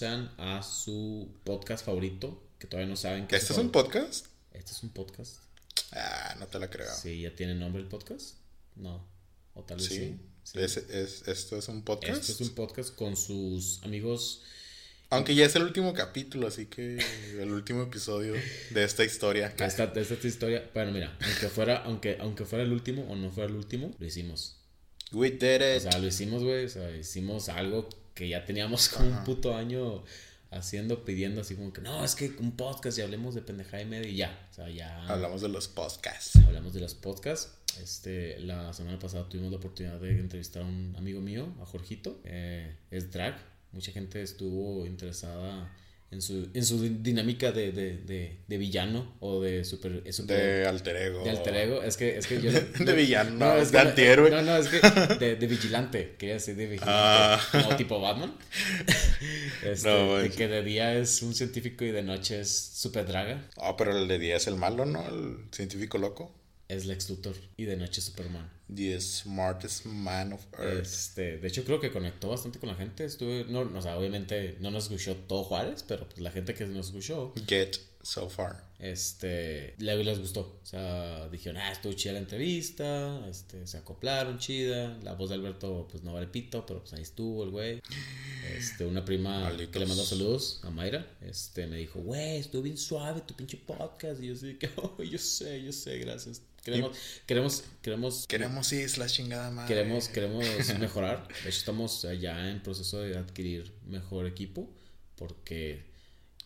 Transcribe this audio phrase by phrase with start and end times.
[0.00, 4.28] sean a su podcast favorito, que todavía no saben que ¿Este es un podcast?
[4.54, 5.42] Este es un podcast.
[5.92, 6.88] Ah, no te la creo.
[6.90, 8.36] Sí, ¿ya tiene nombre el podcast?
[8.76, 9.06] No.
[9.52, 10.18] O tal vez sí.
[10.54, 12.22] ¿Esto es un podcast?
[12.22, 14.42] Esto es un podcast con sus amigos.
[15.10, 16.96] Aunque ya es el último capítulo, así que
[17.38, 18.32] el último episodio
[18.70, 19.50] de esta historia.
[19.50, 20.70] De esta, de esta historia.
[20.72, 24.06] Bueno, mira, aunque fuera, aunque, aunque fuera el último o no fuera el último, lo
[24.06, 24.56] hicimos.
[25.12, 25.86] We did it.
[25.86, 26.64] O sea, lo hicimos, güey.
[26.64, 27.86] O sea, hicimos algo
[28.20, 30.04] que ya teníamos como un puto año
[30.50, 33.86] haciendo, pidiendo así como que no, es que un podcast y hablemos de pendejada y
[33.86, 34.46] media y ya.
[34.50, 35.06] O sea, ya.
[35.06, 36.36] Hablamos de los podcasts.
[36.36, 37.50] Hablamos de los podcasts.
[37.82, 42.20] Este, la semana pasada tuvimos la oportunidad de entrevistar a un amigo mío, a Jorgito.
[42.24, 43.38] Eh, es drag.
[43.72, 45.74] Mucha gente estuvo interesada
[46.10, 50.96] en su, en su dinámica de, de, de, de villano o de super, De alter
[50.96, 51.22] ego.
[51.22, 51.82] De alter ego.
[51.82, 52.50] Es que, es que yo...
[52.84, 54.30] de villano, no, es de antihéroe.
[54.30, 54.80] No, no, es que
[55.18, 56.16] de, de vigilante.
[56.18, 56.92] Quería decir de vigilante.
[56.92, 57.40] Ah.
[57.52, 58.34] Como tipo Batman.
[59.64, 63.48] este, no, de que de día es un científico y de noche es super draga.
[63.56, 65.06] Ah, pero el de día es el malo, ¿no?
[65.06, 66.34] El científico loco
[66.70, 68.48] es Lex Luthor y de noche Superman.
[68.74, 70.82] The smartest man of earth.
[70.82, 73.04] Este, de hecho creo que conectó bastante con la gente.
[73.04, 76.66] Estuve, no, o sea, obviamente no nos escuchó todo Juárez, pero pues la gente que
[76.66, 77.32] nos escuchó.
[77.46, 78.70] Get so far.
[78.78, 80.58] Este, le les gustó.
[80.62, 84.98] O sea, dijeron, ah, estuvo chida la entrevista, este, se acoplaron, chida.
[85.02, 87.82] La voz de Alberto, pues no vale pito, pero pues ahí estuvo el güey.
[88.56, 92.78] Este, una prima que le mandó saludos a Mayra, este, me dijo, güey, estuvo bien
[92.78, 94.22] suave tu pinche podcast.
[94.22, 96.42] Y yo sí que, oh, yo sé, yo sé, gracias.
[96.64, 98.26] Queremos, queremos, queremos.
[98.26, 99.74] Queremos islas, chingada madre.
[99.74, 100.44] Queremos, queremos
[100.78, 101.26] mejorar.
[101.28, 104.68] De hecho, estamos ya en proceso de adquirir mejor equipo.
[105.16, 105.84] Porque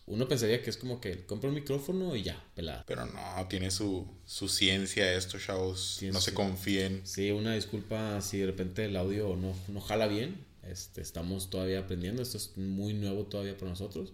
[0.07, 2.83] uno pensaría que es como que compra un micrófono y ya, pelada.
[2.87, 5.99] Pero no, tiene su, su ciencia estos shows.
[6.11, 7.01] no se confíen.
[7.05, 10.45] Sí, una disculpa si de repente el audio no, no jala bien.
[10.63, 12.21] Este, estamos todavía aprendiendo.
[12.21, 14.13] Esto es muy nuevo todavía para nosotros.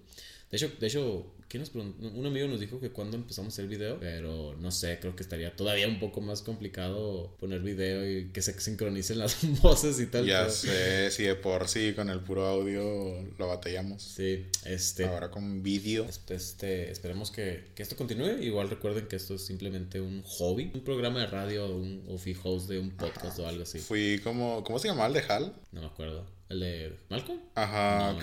[0.49, 4.55] De hecho, de hecho un amigo nos dijo que cuando empezamos a hacer video, pero
[4.59, 8.59] no sé, creo que estaría todavía un poco más complicado poner video y que se
[8.59, 10.25] sincronicen las voces y tal.
[10.25, 14.01] Ya sé, si de por sí con el puro audio lo batallamos.
[14.01, 15.05] Sí, este.
[15.05, 16.05] Ahora con vídeo.
[16.29, 18.41] Este, esperemos que, que, esto continúe.
[18.41, 22.69] Igual recuerden que esto es simplemente un hobby, un programa de radio un, o host
[22.69, 23.79] de un podcast o algo así.
[23.79, 25.53] Fui como, ¿cómo se llamaba el de HAL?
[25.71, 26.40] No me acuerdo.
[26.51, 27.39] ¿El de Malcolm?
[27.55, 28.13] Ajá.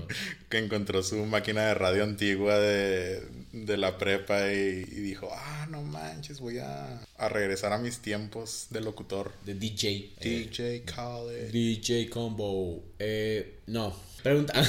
[0.48, 6.40] que encontró su máquina de radio antigua de, la prepa y, dijo, ah, no manches,
[6.40, 9.32] voy a, regresar a mis tiempos de locutor.
[9.44, 10.14] De DJ.
[10.20, 11.52] DJ College.
[11.52, 12.82] DJ Combo.
[12.98, 13.94] Eh, no.
[14.24, 14.52] Pregunta.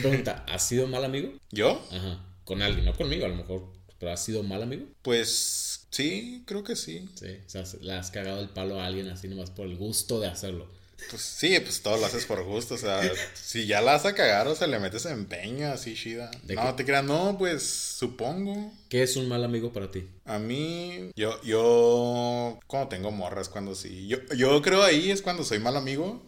[0.00, 1.32] pregunta, ¿has sido mal amigo?
[1.50, 1.84] ¿Yo?
[1.90, 2.24] Ajá.
[2.44, 3.72] Con alguien, no conmigo a lo mejor.
[3.98, 4.86] ¿Pero has sido mal amigo?
[5.02, 7.08] Pues sí, creo que sí.
[7.16, 10.20] Sí, o sea, le has cagado el palo a alguien así nomás por el gusto
[10.20, 10.68] de hacerlo.
[11.08, 13.00] Pues sí, pues todo lo haces por gusto, o sea,
[13.34, 16.30] si ya la vas a cagar, o sea, le metes empeño así chida.
[16.48, 18.72] No, te creas, no, pues supongo.
[18.88, 20.06] ¿Qué es un mal amigo para ti?
[20.24, 25.44] A mí, yo, yo, cuando tengo morras, cuando sí, yo, yo creo ahí es cuando
[25.44, 26.22] soy mal amigo,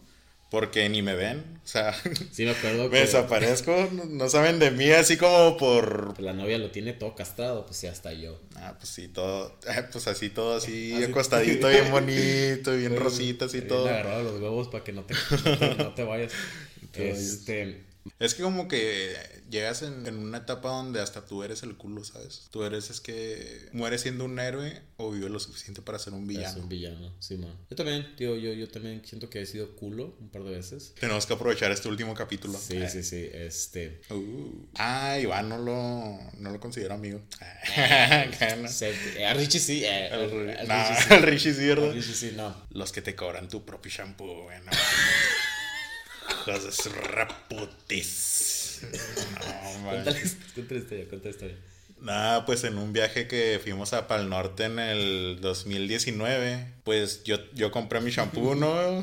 [0.53, 1.99] porque ni me ven, o sea,
[2.31, 6.21] sí me acuerdo me desaparezco, no, saben de mí así como por...
[6.21, 8.39] La novia lo tiene todo castrado, pues sí, hasta yo.
[8.57, 9.57] Ah, pues sí, todo,
[9.91, 13.87] pues así, todo así, acostadito, bien bonito, bien rositas y todo.
[13.89, 15.15] agarrado los huevos para que no te,
[15.79, 16.31] no te vayas.
[16.93, 17.81] este,
[18.19, 19.15] es que como que
[19.49, 22.47] llegas en, una etapa donde hasta tú eres el culo, ¿sabes?
[22.51, 26.27] Tú eres es que mueres siendo un héroe o vives lo suficiente para ser un
[26.27, 26.49] villano.
[26.49, 27.55] Es un villano, sí, man.
[27.69, 30.93] Yo también, tío, yo, yo también siento que he sido culo un par de veces.
[30.99, 32.57] Tenemos que aprovechar este último capítulo.
[32.57, 34.01] Sí, sí, sí, este...
[34.09, 34.67] Uh.
[34.75, 37.21] Ah, Iván no lo, no lo considero amigo.
[37.75, 39.83] a Richie sí.
[39.83, 41.93] Eh, el, Richie sí, ¿verdad?
[41.93, 42.55] Richie sí, no.
[42.71, 44.71] Los que te cobran tu propio shampoo, bueno.
[46.29, 48.81] Hijos de su reputis.
[48.83, 50.21] No, cuéntale,
[50.53, 51.55] cuéntale historia, cuéntale historia.
[52.03, 57.37] Nada, pues en un viaje que fuimos a Pal Norte en el 2019, pues yo,
[57.53, 59.01] yo compré mi shampoo, ¿no?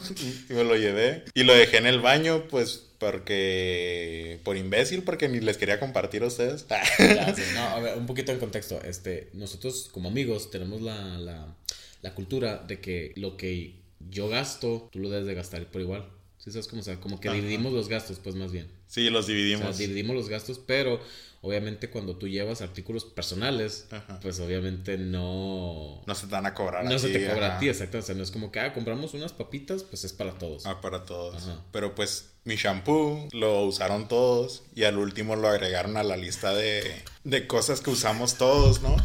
[0.50, 1.24] Y me lo llevé.
[1.32, 6.22] Y lo dejé en el baño, pues porque por imbécil, porque ni les quería compartir
[6.22, 6.66] a ustedes.
[7.54, 8.82] no, a ver, un poquito en contexto.
[8.82, 11.56] Este, nosotros como amigos tenemos la, la,
[12.02, 13.76] la cultura de que lo que
[14.10, 16.06] yo gasto, tú lo debes de gastar por igual.
[16.42, 18.66] Sí, sabes cómo, o sea, como que dividimos los gastos, pues más bien.
[18.86, 19.68] Sí, los dividimos.
[19.68, 20.98] O sea, dividimos los gastos, pero
[21.42, 23.86] obviamente cuando tú llevas artículos personales,
[24.22, 26.02] pues obviamente no...
[26.06, 27.98] No se te van a cobrar No se te cobra a ti, exacto.
[27.98, 30.64] O sea, no es como que, ah, compramos unas papitas, pues es para todos.
[30.64, 31.46] Ah, para todos.
[31.72, 36.54] Pero pues mi shampoo lo usaron todos y al último lo agregaron a la lista
[36.54, 38.96] de, de cosas que usamos todos, ¿no?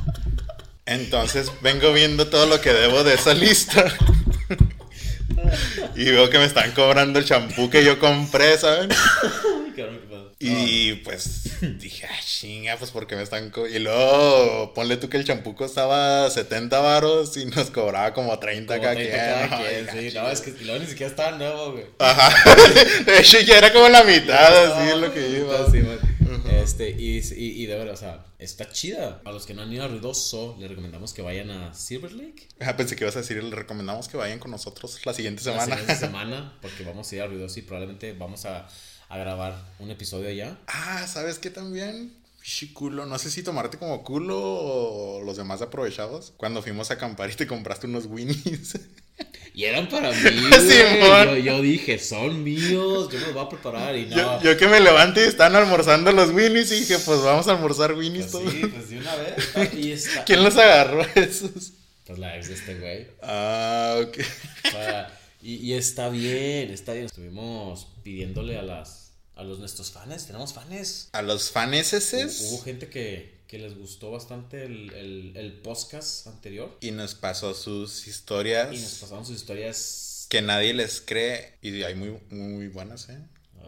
[0.86, 3.94] Entonces vengo viendo todo lo que debo de esa lista.
[5.96, 8.90] Y veo que me están cobrando el champú que yo compré, ¿saben?
[10.38, 11.44] Y pues
[11.80, 13.52] dije, ah, chinga, pues porque me están.
[13.74, 18.82] y luego, ponle tú que el champú costaba 70 varos y nos cobraba como 30
[18.82, 19.88] cada quien.
[19.92, 21.86] sí, no, es que luego ni siquiera estaba nuevo, güey.
[22.00, 22.36] Ajá.
[23.06, 25.72] De hecho, ya era como la mitad, así es lo que iba.
[25.72, 25.82] Sí,
[26.52, 29.22] Este, y, y, y de verdad, o sea, está chida.
[29.26, 32.48] A los que no han ido a Ruidoso, les recomendamos que vayan a Silver Lake.
[32.60, 35.66] Ah, pensé que ibas a decir, les recomendamos que vayan con nosotros la siguiente semana.
[35.68, 38.68] La siguiente semana, porque vamos a ir a Ruidoso y probablemente vamos a,
[39.10, 40.58] a grabar un episodio allá.
[40.68, 42.26] Ah, ¿sabes qué también?
[42.74, 43.06] culo.
[43.06, 46.34] No sé si tomarte como culo o los demás aprovechados.
[46.38, 48.80] Cuando fuimos a acampar y te compraste unos winnies.
[49.56, 50.50] Y eran para mí.
[51.00, 54.42] yo, yo, dije, son míos, yo me los voy a preparar y no.
[54.44, 57.94] Yo, que me levanté y están almorzando los winnies y dije, pues vamos a almorzar
[57.94, 60.10] winnies pues Sí, pues de una vez.
[60.26, 61.72] ¿Quién los agarró esos?
[62.06, 63.08] Pues la ex de este güey.
[63.22, 64.18] Ah, ok.
[65.42, 67.06] y, y está bien, está bien.
[67.06, 69.06] Estuvimos pidiéndole a las
[69.36, 71.10] a los nuestros fans, tenemos fans.
[71.12, 76.28] A los fans Hubo, hubo gente que, que, les gustó bastante el, el, el, podcast
[76.28, 76.78] anterior.
[76.82, 78.74] Y nos pasó sus historias.
[78.74, 80.28] Y nos pasaron sus historias.
[80.30, 81.54] Que nadie les cree.
[81.62, 83.20] Y hay muy, muy buenas, ¿eh?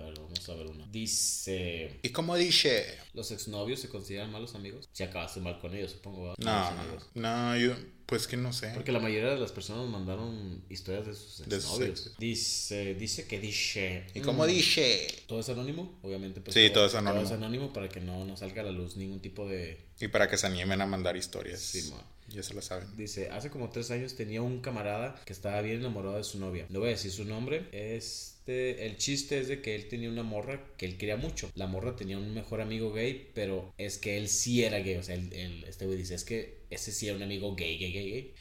[0.08, 0.88] Ver, vamos a ver una.
[0.88, 2.00] Dice.
[2.02, 2.98] ¿Y cómo dice?
[3.14, 4.88] ¿Los exnovios se consideran malos amigos?
[4.94, 6.34] Si acabaste mal con ellos, supongo.
[6.38, 6.72] No,
[7.16, 7.76] no, yo.
[8.06, 8.72] Pues que no sé.
[8.74, 12.16] Porque la mayoría de las personas mandaron historias de sus exnovios.
[12.18, 14.08] Dice, dice que dice.
[14.14, 15.08] ¿Y cómo mm, dice?
[15.28, 16.00] ¿Todo es anónimo?
[16.04, 16.40] Obviamente.
[16.40, 17.24] Pues, sí, todo, es anónimo.
[17.24, 19.88] Todo es anónimo para que no nos salga a la luz ningún tipo de.
[20.00, 21.60] Y para que se animen a mandar historias.
[21.60, 21.92] Sí,
[22.30, 22.96] Ya se lo saben.
[22.96, 26.66] Dice, hace como tres años tenía un camarada que estaba bien enamorado de su novia.
[26.70, 27.68] No voy a decir su nombre.
[27.74, 31.52] Es este, el chiste es de que él tenía una morra que él quería mucho.
[31.56, 34.96] La morra tenía un mejor amigo gay, pero es que él sí era gay.
[34.96, 38.10] O sea, este güey dice, es que ese sí era un amigo gay, gay, gay,
[38.10, 38.34] gay.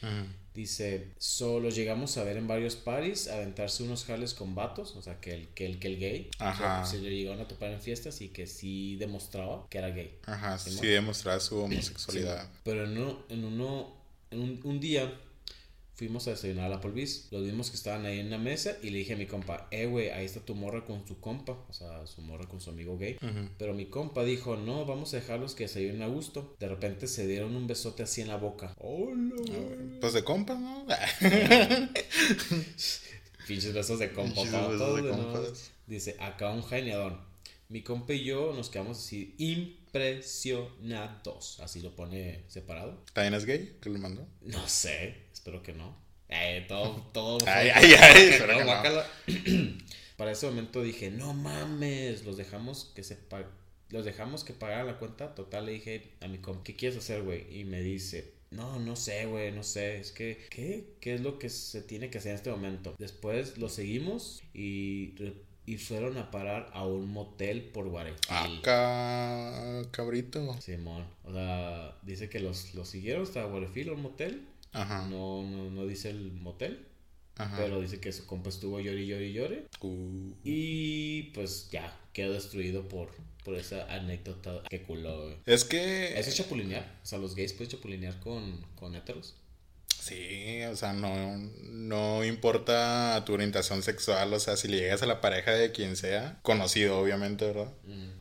[0.53, 5.19] Dice, solo llegamos a ver en varios paris, aventarse unos jales con vatos, o sea,
[5.19, 6.29] que el, que el, que el gay.
[6.39, 6.83] Ajá.
[6.85, 10.17] se le llegaron a topar en fiestas y que sí demostraba que era gay.
[10.25, 12.49] Ajá, sí, demostraba su homosexualidad.
[12.63, 13.93] pero en uno, en uno,
[14.31, 15.13] en un, un día
[15.97, 17.27] Fuimos a desayunar a la polvis.
[17.31, 19.87] Los vimos que estaban ahí en la mesa y le dije a mi compa, eh,
[19.87, 21.57] güey, ahí está tu morra con su compa.
[21.67, 23.17] O sea, su morra con su amigo gay.
[23.57, 26.55] Pero mi compa dijo, no, vamos a dejarlos que desayunen a gusto.
[26.59, 28.75] De repente se dieron un besote así en la boca.
[28.77, 29.11] Oh,
[29.99, 30.85] Pues de compa, ¿no?
[33.47, 34.43] Pinches besos de compa.
[34.43, 35.53] de
[35.87, 37.26] Dice, acá un geniador.
[37.69, 41.59] Mi compa y yo nos quedamos así impresionados.
[41.59, 43.03] Así lo pone separado.
[43.11, 43.75] ¿También es gay?
[43.81, 44.25] ¿Qué le mandó?
[44.41, 45.97] No sé, espero que no.
[46.29, 47.39] Eh, todo, todo.
[47.47, 48.39] ay, ay, ay,
[50.17, 53.17] Para ese momento dije, no mames, los dejamos que se
[53.89, 55.35] los dejamos que pagaran la cuenta.
[55.35, 57.59] Total, le dije a mi compa, ¿qué quieres hacer, güey?
[57.59, 59.99] Y me dice, no, no sé, güey, no sé.
[59.99, 60.93] Es que, ¿qué?
[61.01, 62.95] ¿Qué es lo que se tiene que hacer en este momento?
[62.97, 65.13] Después lo seguimos y
[65.67, 68.21] y fueron a parar a un motel por Guayaquil.
[68.29, 70.55] Acá, cabrito.
[70.61, 74.47] Simón, o sea, dice que los, los siguieron hasta Guayaquil, un motel.
[74.71, 75.05] Ajá.
[75.09, 76.87] No, no, no dice el motel.
[77.35, 77.57] Ajá.
[77.57, 79.65] Pero dice que su compa estuvo llori, llori, llore.
[79.81, 80.31] Uh.
[80.45, 83.09] Y pues ya, quedó destruido por,
[83.43, 86.17] por esa anécdota que culó, Es que...
[86.17, 86.97] Eso es chapulinear.
[87.03, 89.35] O sea, los gays pueden chapulinear con, con héteros.
[90.07, 95.05] Sí, o sea, no, no importa tu orientación sexual, o sea, si le llegas a
[95.05, 97.73] la pareja de quien sea, conocido obviamente, ¿verdad?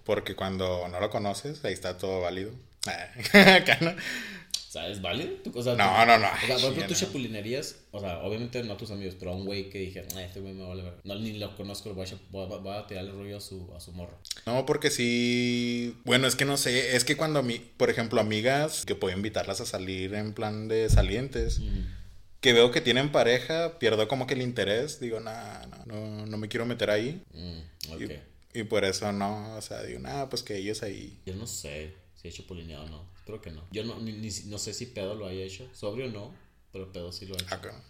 [0.03, 2.51] Porque cuando no lo conoces, ahí está todo válido.
[4.77, 5.01] ¿Sabes?
[5.01, 5.25] ¿Vale?
[5.43, 6.27] ¿Tu cosa, no, no, no.
[6.27, 9.35] O sea, por ejemplo, tú chapulinerías, o sea, obviamente no a tus amigos, pero a
[9.35, 10.93] un güey que dije, este güey me vale ver.
[11.03, 14.19] No, ni lo conozco, voy a, voy a, tirarle rollo a su, a su morro.
[14.45, 15.97] No, porque sí.
[16.05, 19.63] Bueno, es que no sé, es que cuando, mi, por ejemplo, amigas que puedo invitarlas
[19.63, 21.63] a salir en plan de salientes.
[22.43, 25.01] Que veo que tienen pareja, pierdo como que el interés.
[25.01, 27.23] Digo, nah, no, no me quiero meter ahí.
[27.33, 28.23] Mm, okay.
[28.53, 31.19] y, y, por eso no, o sea, digo, nah, pues que ellos ahí.
[31.25, 33.16] Yo no sé si he chapulineado o no.
[33.27, 33.67] Creo que no.
[33.73, 35.69] Yo no, ni, no sé si pedo lo haya hecho.
[35.75, 36.33] Sobrio no,
[36.73, 37.55] pero pedo sí lo ha hecho.
[37.55, 37.75] Acá.
[37.75, 37.83] Ah,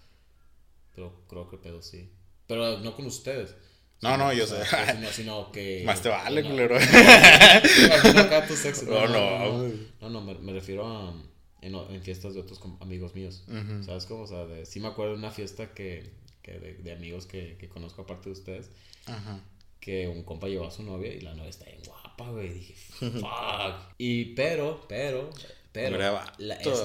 [0.95, 2.11] pero creo que pedo sí.
[2.47, 3.55] Pero no con ustedes.
[4.01, 4.63] No, no, yo sé.
[4.95, 5.83] Sino, sino, que.
[5.87, 6.79] Más te vale, culero.
[8.87, 9.73] No, no.
[10.01, 11.15] No, no, me, refiero a.
[11.61, 13.45] En, en, fiestas de otros amigos míos.
[13.85, 14.23] ¿Sabes cómo?
[14.23, 17.57] O sea, de, sí me acuerdo de una fiesta que, que de, de, amigos que,
[17.59, 18.71] que conozco aparte de ustedes.
[19.05, 19.41] Ajá.
[19.81, 22.53] Que un compa llevó a su novia y la novia está en guapa güey.
[22.53, 23.95] Dije, fuck.
[23.99, 25.31] y pero, pero,
[25.73, 26.21] pero,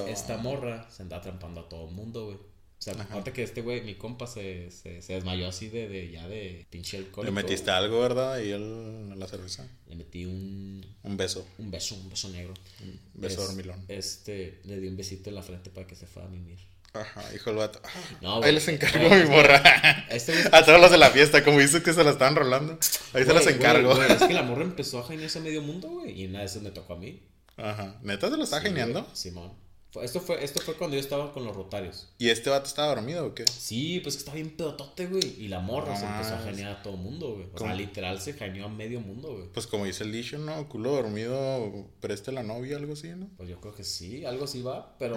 [0.08, 2.36] esta morra se anda trampando a todo el mundo, güey.
[2.36, 6.10] O sea, aparte que este güey, mi compa, se, se, se, desmayó así de, de
[6.10, 7.24] ya de pinche alcohol.
[7.24, 8.40] Le metiste algo, ¿verdad?
[8.40, 9.64] Y él la cerveza.
[9.86, 10.84] Le metí un...
[11.04, 11.46] Un beso.
[11.58, 12.54] Un beso, un beso negro.
[12.82, 13.84] Un beso dormilón.
[13.86, 16.58] Este, le di un besito en la frente para que se fuera a mimir.
[16.92, 17.80] Ajá, dijo el vato.
[18.20, 20.01] No, ahí les encargo mi morra.
[20.12, 22.78] Este a todos los de la fiesta, como dices que se la estaban rolando.
[23.12, 24.00] Ahí se las encargo.
[24.02, 26.22] es que la morra empezó a geniar ese medio mundo, güey.
[26.22, 27.22] Y nada, eso me tocó a mí.
[27.56, 27.98] Ajá.
[28.02, 29.06] ¿Neta se lo está geniando?
[29.12, 29.52] Simón.
[30.00, 32.08] Esto fue, esto fue cuando yo estaba con los rotarios.
[32.18, 33.44] ¿Y este vato estaba dormido o qué?
[33.46, 35.36] Sí, pues que estaba bien pedotote, güey.
[35.38, 37.46] Y la morra se empezó a geniar a todo mundo, güey.
[37.52, 39.48] O sea, literal se genió a medio mundo, güey.
[39.52, 40.66] Pues como dice el dicho, ¿no?
[40.68, 43.28] Culo dormido, preste la novia, algo así, ¿no?
[43.36, 45.16] Pues yo creo que sí, algo así va, pero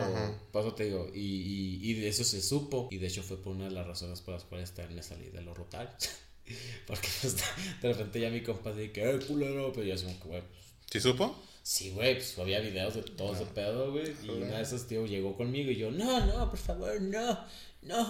[0.51, 1.09] por eso te digo.
[1.13, 2.89] Y, y, y, de eso se supo.
[2.91, 5.29] Y de hecho fue por una de las razones por las cuales también me salí
[5.29, 6.09] de los rotarios.
[6.87, 7.37] Porque pues,
[7.81, 10.43] de repente ya mi compa dice que, eh, culero, pero yo así como que, güey.
[10.91, 11.35] ¿Sí supo?
[11.67, 14.13] Sí, güey, pues había videos de todo ese pedo, güey.
[14.21, 17.39] Y una de esas, tío, llegó conmigo y yo, no, no, por favor, no.
[17.81, 18.01] No,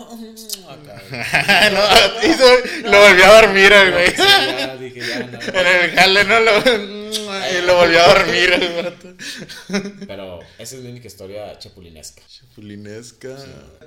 [0.69, 1.01] acá,
[1.71, 2.43] no, hizo,
[2.83, 4.07] lo volvió a dormir, güey.
[4.07, 5.39] Sí, ya, dije, ya, no.
[5.59, 6.51] En el jale no lo.
[6.57, 12.23] Y lo volvió a dormir, el Pero esa es mi única historia chapulinesca.
[12.27, 13.37] Chapulinesca.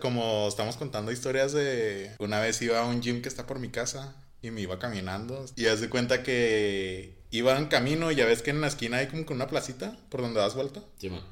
[0.00, 2.10] Como estamos contando historias de.
[2.18, 5.44] Una vez iba a un gym que está por mi casa y me iba caminando.
[5.56, 9.26] Y hace cuenta que iba en camino, ya ves que en la esquina hay como
[9.26, 10.80] que una placita por donde das vuelta.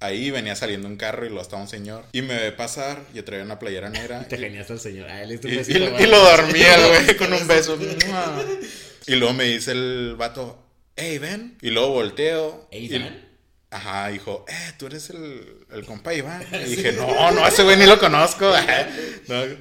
[0.00, 2.04] Ahí venía saliendo un carro y lo estaba un señor.
[2.12, 4.22] Y me ve pasar, yo traía una playera negra.
[4.24, 5.08] y te geniaste al señor.
[5.10, 7.78] Ah, y, lo dormía güey con un beso.
[9.06, 10.62] y luego me dice el vato,
[10.96, 11.56] hey, ven.
[11.62, 12.68] Y luego volteo.
[12.70, 13.26] Hey, ven.
[13.68, 16.42] Ajá, dijo, eh, tú eres el, el compa Iván.
[16.66, 18.50] Y dije, no, no, ese güey ni lo conozco.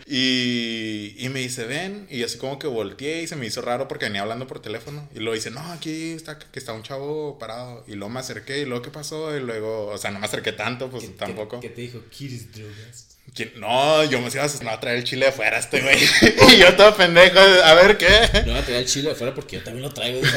[0.06, 2.08] Y, y, me dice, ven.
[2.10, 5.08] Y así como que volteé y se me hizo raro porque venía hablando por teléfono.
[5.14, 7.84] Y luego dice, no, aquí está, que está un chavo parado.
[7.88, 9.36] Y luego me acerqué y luego, ¿qué pasó?
[9.36, 11.60] Y luego, o sea, no me acerqué tanto, pues tampoco.
[11.60, 12.02] ¿Qué, te dijo?
[12.16, 13.16] ¿Quieres drogas?
[13.58, 15.98] No, yo me iba a, traer el chile de afuera este güey.
[16.54, 18.08] y yo todo pendejo, a ver qué.
[18.46, 20.22] No, a traer el chile de afuera porque yo también lo traigo.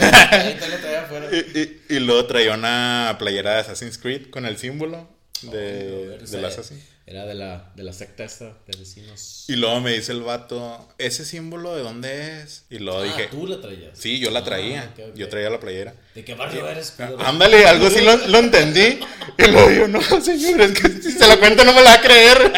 [1.88, 5.08] Y, y, luego traía una playera de Assassin's Creed con el símbolo
[5.42, 6.82] de, de la Assassin.
[7.10, 9.46] Era de la, de la secta esta de vecinos.
[9.48, 12.64] Y luego me dice el vato, ¿ese símbolo de dónde es?
[12.68, 13.28] Y luego ah, dije.
[13.30, 13.98] tú la traías.
[13.98, 14.92] Sí, yo la traía.
[14.94, 15.94] Ah, yo traía la playera.
[16.14, 16.94] ¿De qué barrio eres?
[17.20, 19.00] Ándale, algo así lo, lo, entendí.
[19.38, 21.96] Y luego digo, no, señor, es que si se lo cuento no me la va
[21.96, 22.52] a creer.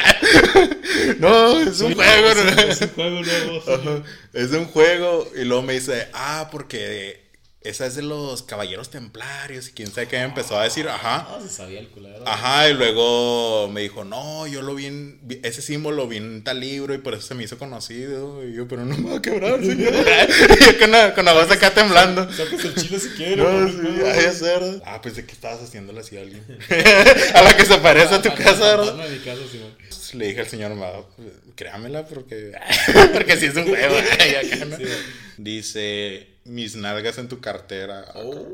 [1.20, 2.30] no, es un juego.
[2.58, 4.04] Es un juego nuevo.
[4.32, 5.30] Es un juego.
[5.40, 7.29] Y luego me dice, ah, porque
[7.62, 11.26] esa es de los caballeros templarios y quién sabe qué me empezó a decir, ajá.
[11.28, 12.26] Ah, se sabía el culero.
[12.26, 16.42] Ajá, y luego me dijo, no, yo lo vi en, ese símbolo lo vi en
[16.42, 18.42] tal libro y por eso se me hizo conocido.
[18.48, 19.92] Y yo, pero no me va a quebrar, señor.
[20.58, 22.32] y yo con la, con la voz acá temblando.
[22.32, 23.38] Sacas el chile si quieres.
[23.38, 24.80] No, sí, hacer.
[24.86, 26.42] Ah, pensé que estabas haciéndole así a alguien.
[27.34, 29.06] a la que se parece a tu casa, ¿verdad?
[29.06, 29.42] mi casa,
[29.90, 30.70] sí, Le dije al señor
[31.56, 32.52] créamela porque,
[33.12, 33.96] porque si es un juego.
[35.42, 38.12] Dice mis nalgas en tu cartera.
[38.14, 38.46] Oh.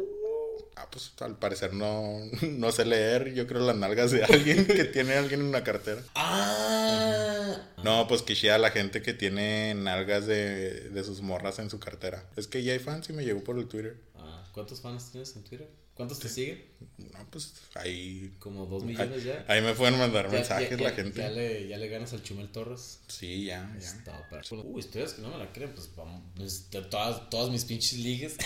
[0.76, 3.34] Ah, pues al parecer no, no sé leer.
[3.34, 6.00] Yo creo las nalgas de alguien que tiene alguien en una cartera.
[6.14, 7.56] Ah.
[7.82, 11.80] No, pues que a la gente que tiene nalgas de, de sus morras en su
[11.80, 12.24] cartera.
[12.36, 13.96] Es que ya hay fans y me llegó por el Twitter.
[14.14, 15.68] Ah, ¿cuántos fans tienes en Twitter?
[15.96, 16.62] ¿Cuántos te siguen?
[16.98, 18.36] No, pues ahí.
[18.38, 19.46] Como dos millones ya.
[19.48, 21.18] Ahí me pueden mandar mensajes la gente.
[21.18, 23.00] Ya le, ya le ganas al Chumel Torres.
[23.08, 23.74] Sí, ya.
[23.80, 24.28] ya.
[24.62, 26.22] Uy, ustedes que no me la creen, pues vamos.
[26.36, 28.36] Pues, todas, todas mis pinches ligas.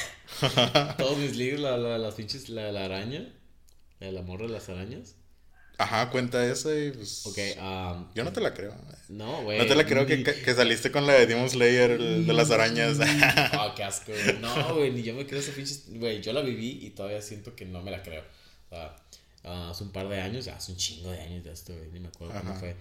[0.96, 3.34] todas mis ligas, la, la, las pinches, la, la araña.
[3.98, 5.16] El amor de las arañas.
[5.80, 7.26] Ajá, cuenta eso y pues.
[7.26, 8.74] Ok, um, Yo no te la creo.
[9.08, 9.56] No, güey.
[9.56, 12.98] No te la creo que, que, saliste con la de Demon Slayer de las arañas.
[13.00, 14.12] Ah, qué asco.
[14.40, 15.80] No, güey, ni yo me creo esa pinche.
[15.88, 18.22] Güey, yo la viví y todavía siento que no me la creo.
[18.66, 18.94] O sea,
[19.44, 22.00] uh, hace un par de años, hace un chingo de años de esto, güey, ni
[22.00, 22.76] me acuerdo cómo fue.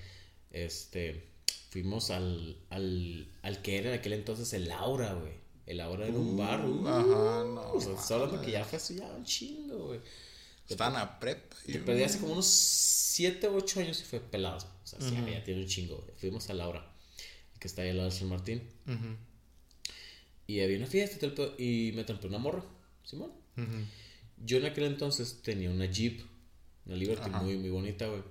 [0.52, 1.24] Este.
[1.70, 5.34] Fuimos al, al, al que era en aquel entonces el Laura, güey.
[5.66, 6.66] El Aura era un bar.
[6.66, 7.72] Uh, ajá, no.
[7.74, 10.02] O sea, solo que ya fue eso ya un chingo, güey.
[10.70, 11.54] Estaban a prep.
[11.66, 14.58] Te perdí hace como unos 7 o 8 años y fue pelado.
[14.58, 16.06] O sea, sí, ya tiene un chingo.
[16.18, 16.92] Fuimos a Laura,
[17.60, 18.62] que está ahí al lado de San Martín.
[20.48, 22.64] Y había una fiesta y, me trampé una morra,
[23.04, 23.32] Simón.
[24.46, 26.22] Yo en aquel entonces tenía una Jeep,
[26.86, 28.24] una Liberty muy, muy bonita, güey.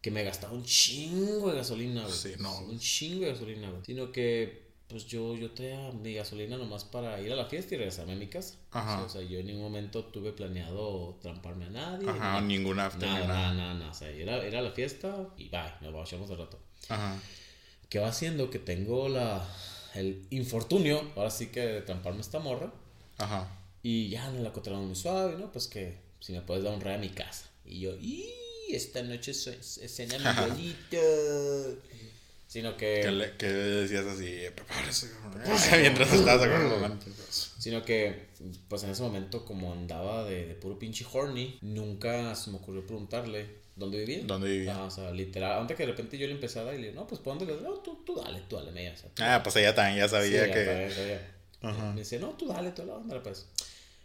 [0.00, 2.14] Que me gastaba un chingo de gasolina, güey.
[2.14, 2.58] Sí, no.
[2.60, 3.84] Un chingo de gasolina, güey.
[3.84, 7.78] Sino que pues yo, yo tenía mi gasolina nomás para ir a la fiesta y
[7.78, 8.54] regresarme a mi casa.
[8.70, 9.02] Ajá.
[9.02, 12.08] O sea, yo en ningún momento tuve planeado tramparme a nadie.
[12.08, 16.08] Ajá, ninguna nada, nada, nada, nada, O sea, era, era la fiesta y bye, nos
[16.08, 16.58] echamos de rato.
[16.88, 17.20] Ajá.
[17.88, 18.48] ¿Qué va haciendo?
[18.48, 19.44] Que tengo la,
[19.94, 22.72] el infortunio, ahora sí que de tramparme esta morra.
[23.18, 23.48] Ajá.
[23.82, 25.50] Y ya no la encontraron muy suave, ¿no?
[25.50, 27.50] Pues que si me puedes dar un rey a mi casa.
[27.64, 28.32] Y yo, ¡y!
[28.68, 30.18] Esta noche es cena
[30.56, 30.74] mi
[32.46, 33.00] Sino que.
[33.02, 35.10] Que, le, que decías así, prepárese.
[35.80, 37.06] Mientras estabas con el momento.
[37.58, 38.28] Sino que,
[38.68, 42.86] pues en ese momento, como andaba de, de, puro pinche horny, nunca se me ocurrió
[42.86, 44.24] preguntarle ¿Dónde vivía?
[44.24, 44.74] ¿Dónde vivía?
[44.74, 45.60] Ah, o sea, literal.
[45.60, 47.74] Antes que de repente yo le empezaba y le no, pues ¿por dónde le No,
[47.74, 50.64] tú, tú dale, tú dale, me Ah, pues ella también ya sabía sí, que.
[50.88, 51.34] Ya sabía.
[51.60, 51.92] Ajá.
[51.92, 53.46] Me dice, no, tú dale, tú dale, pues.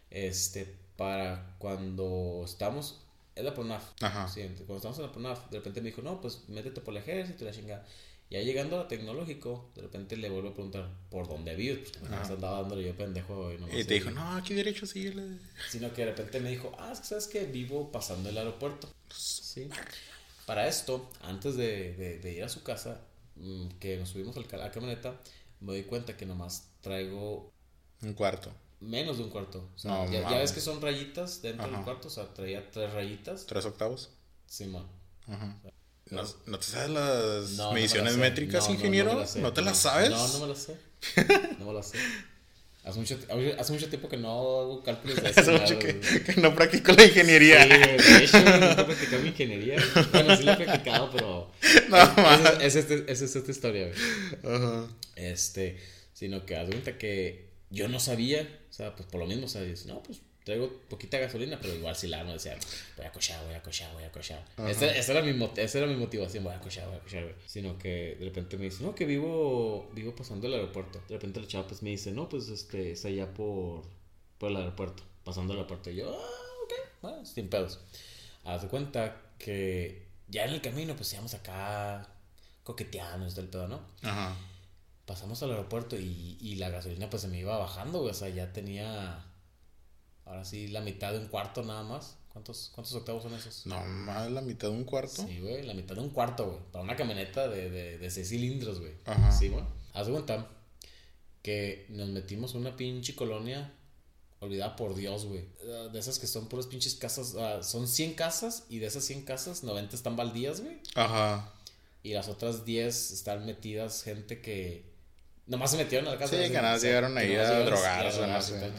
[0.09, 2.99] Este, para cuando estamos.
[3.33, 3.81] Es la PRONAF.
[4.01, 4.27] Ajá.
[4.27, 7.01] Sí, cuando estamos en la PRONAF, de repente me dijo, no, pues métete por el
[7.01, 7.87] ejército y la chingada.
[8.31, 12.15] Ya llegando a tecnológico, de repente le vuelvo a preguntar por dónde vives, porque me
[12.15, 13.51] andaba dándole yo pendejo.
[13.51, 15.13] Y, y te dijo, no, aquí derecho sigue.
[15.69, 18.89] Sino que de repente me dijo, ah, ¿sabes que Vivo pasando el aeropuerto.
[19.13, 19.69] Sí.
[20.45, 23.01] Para esto, antes de, de, ir a su casa,
[23.35, 25.19] mm, que nos subimos a la camioneta,
[25.59, 27.51] me doy cuenta que nomás traigo...
[28.01, 28.49] Un cuarto.
[28.79, 29.69] Menos de un cuarto.
[29.75, 33.45] O sea, ya, ves que son rayitas dentro del cuarto, o sea, traía tres rayitas.
[33.45, 34.09] ¿Tres octavos?
[34.47, 34.87] Sí, man.
[35.27, 35.59] Ajá.
[36.11, 39.25] ¿No, ¿No, te sabes las mediciones métricas, ingeniero?
[39.37, 40.09] No, te las sabes?
[40.09, 40.75] No, no me las sé.
[41.57, 41.97] No me las sé.
[42.83, 43.17] Hace mucho,
[43.59, 45.39] hace mucho tiempo que no hago cálculos de eso.
[45.39, 47.63] hace mucho que, que, no practico la ingeniería.
[47.63, 49.77] Sí, de hecho, no he practicado mi ingeniería.
[50.11, 51.51] Bueno, sí la he practicado, pero.
[51.89, 51.97] No,
[52.59, 54.55] esa es, es, es, es, esta historia, güey.
[54.55, 54.87] Ajá.
[55.15, 55.77] Este,
[56.13, 59.49] sino que haz cuenta que yo no sabía, o sea, pues por lo mismo, o
[59.49, 62.57] sea, no, pues traigo poquita gasolina, pero igual si la amo, decía,
[62.97, 64.43] voy a cochar, voy a cochar, voy a cochar.
[64.67, 67.35] Esa, esa, era mi, esa era mi motivación, voy a cochar, voy a cochar.
[67.45, 71.01] Sino que de repente me dice, no, que vivo, vivo pasando el aeropuerto.
[71.07, 73.83] De repente la chava pues me dice, no, pues este, es allá por,
[74.37, 75.91] por el aeropuerto, pasando el aeropuerto.
[75.91, 77.79] Y yo, ah, ok, bueno, sin pedos.
[78.43, 82.07] Haz de cuenta que ya en el camino, pues íbamos acá
[82.63, 83.81] coqueteando, el pedo, ¿no?
[84.01, 84.35] Ajá.
[85.05, 88.53] Pasamos al aeropuerto y, y la gasolina pues se me iba bajando, o sea, ya
[88.53, 89.25] tenía
[90.31, 92.15] Ahora sí, la mitad de un cuarto nada más.
[92.31, 93.65] ¿Cuántos, cuántos octavos son esos?
[93.65, 95.27] No, más la mitad de un cuarto.
[95.27, 96.59] Sí, güey, la mitad de un cuarto, güey.
[96.71, 98.93] Para una camioneta de, de, de seis cilindros, güey.
[99.05, 99.31] Ajá.
[99.33, 99.65] Sí, güey.
[99.93, 100.47] Haz de cuenta
[101.41, 103.73] que nos metimos en una pinche colonia
[104.39, 105.45] olvidada por Dios, güey.
[105.91, 107.33] De esas que son puras pinches casas.
[107.33, 110.79] Uh, son 100 casas y de esas 100 casas, 90 están baldías, güey.
[110.95, 111.51] Ajá.
[112.01, 114.89] Y las otras 10 están metidas gente que.
[115.47, 116.41] Nomás se metieron a la casa.
[116.41, 118.73] Sí, que nada llegaron ahí a drogarse, no sé.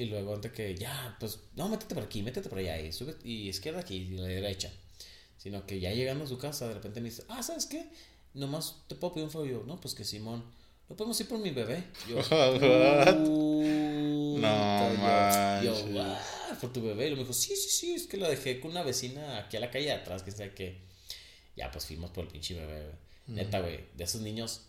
[0.00, 3.16] Y luego antes que ya, pues, no, métete por aquí, métete por allá y sube
[3.22, 4.72] y izquierda aquí y la derecha.
[5.36, 7.84] Sino que ya llegando a su casa, de repente me dice, ah, ¿sabes qué?
[8.32, 9.66] Nomás te puedo pedir un favor.
[9.66, 10.42] No, pues que Simón,
[10.88, 11.84] no podemos ir por mi bebé.
[12.08, 12.16] Yo,
[14.40, 16.16] no, yo, yo,
[16.58, 17.08] por tu bebé.
[17.08, 19.60] Y me dijo, sí, sí, sí, es que la dejé con una vecina aquí a
[19.60, 20.78] la calle atrás, que sea que.
[21.56, 22.96] Ya, pues fuimos por el pinche bebé, güey.
[23.26, 24.62] Neta, güey, de esos niños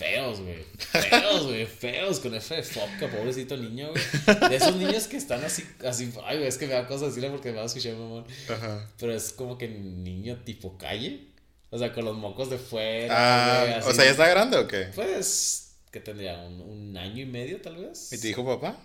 [0.00, 0.64] feos, güey.
[0.78, 1.66] Feos, güey.
[1.66, 4.48] Feos con F de foca, pobrecito niño, güey.
[4.48, 7.30] De esos niños que están así, así, ay, güey, es que me da cosas decirle
[7.30, 8.24] porque me va a escuchar, mamón.
[8.48, 8.88] Ajá.
[8.98, 11.26] Pero es como que niño tipo calle.
[11.70, 13.76] O sea, con los mocos de fuera.
[13.76, 14.88] Ah, o sea, ¿ya está grande o qué?
[14.94, 16.38] Pues, ¿qué tendría?
[16.40, 18.12] ¿Un, un año y medio, tal vez?
[18.12, 18.76] ¿Y te dijo papá?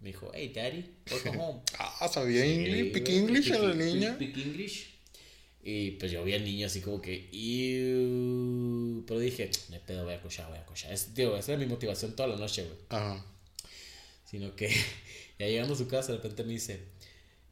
[0.00, 1.60] Me dijo, hey, daddy, welcome home.
[1.78, 2.92] ah, ¿sabía sí, inglés?
[2.92, 4.18] ¿Pick English a la niña?
[4.18, 4.91] Pick English.
[5.64, 7.28] Y pues yo vi al niño así como que.
[9.06, 10.92] Pero dije, no pedo, voy a cochar, voy a cochar.
[10.92, 12.78] Es, esa era mi motivación toda la noche, güey.
[12.88, 13.24] Ajá.
[14.24, 14.68] Sino que
[15.38, 16.80] ya llegando a su casa, de repente me dice,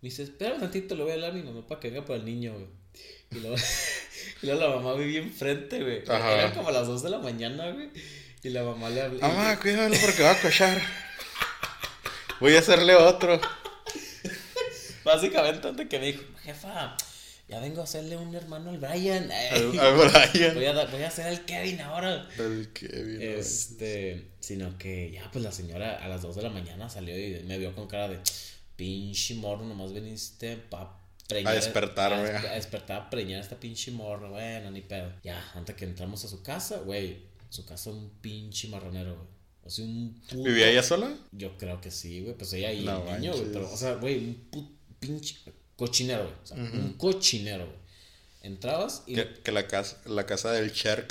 [0.01, 2.05] me dice, espera un tantito, le voy a hablar a mi mamá para que venga
[2.05, 2.67] por el niño, güey.
[3.31, 3.57] Y luego,
[4.43, 6.03] y luego la mamá vivía enfrente, güey.
[6.03, 7.91] Era como a las 2 de la mañana, güey.
[8.43, 9.21] Y la mamá le habló.
[9.21, 10.81] Mamá, cuídalo porque va a cochar.
[12.41, 13.39] Voy a hacerle otro.
[15.05, 16.97] Básicamente, antes que me dijo, jefa,
[17.51, 19.29] ya vengo a hacerle un hermano al Brian.
[19.31, 20.55] Al, Brian.
[20.55, 22.29] Voy a, voy a hacer al Kevin ahora.
[22.39, 23.21] El Kevin.
[23.21, 27.43] Este, sino que ya, pues la señora a las 2 de la mañana salió y
[27.43, 28.21] me vio con cara de
[28.77, 30.97] pinche morro, nomás viniste pa
[31.29, 31.53] preñar.
[31.53, 32.31] A despertar, güey.
[32.31, 35.13] A, despertar, a preñar a esta pinche morro, bueno, ni pedo.
[35.25, 39.29] Ya, antes que entramos a su casa, güey, su casa un pinche marronero, güey.
[39.65, 40.45] O sea, un puto...
[40.45, 41.15] ¿Vivía ella sola?
[41.33, 42.35] Yo creo que sí, güey.
[42.35, 43.53] Pues ella ahí, no, niño, güey.
[43.53, 45.37] Pero, o sea, güey, un puto pinche
[45.81, 46.35] Cochinero, güey.
[46.43, 47.79] O sea, un cochinero, güey.
[48.43, 49.15] Entrabas y.
[49.15, 51.09] Que, la, casa, la casa del Shark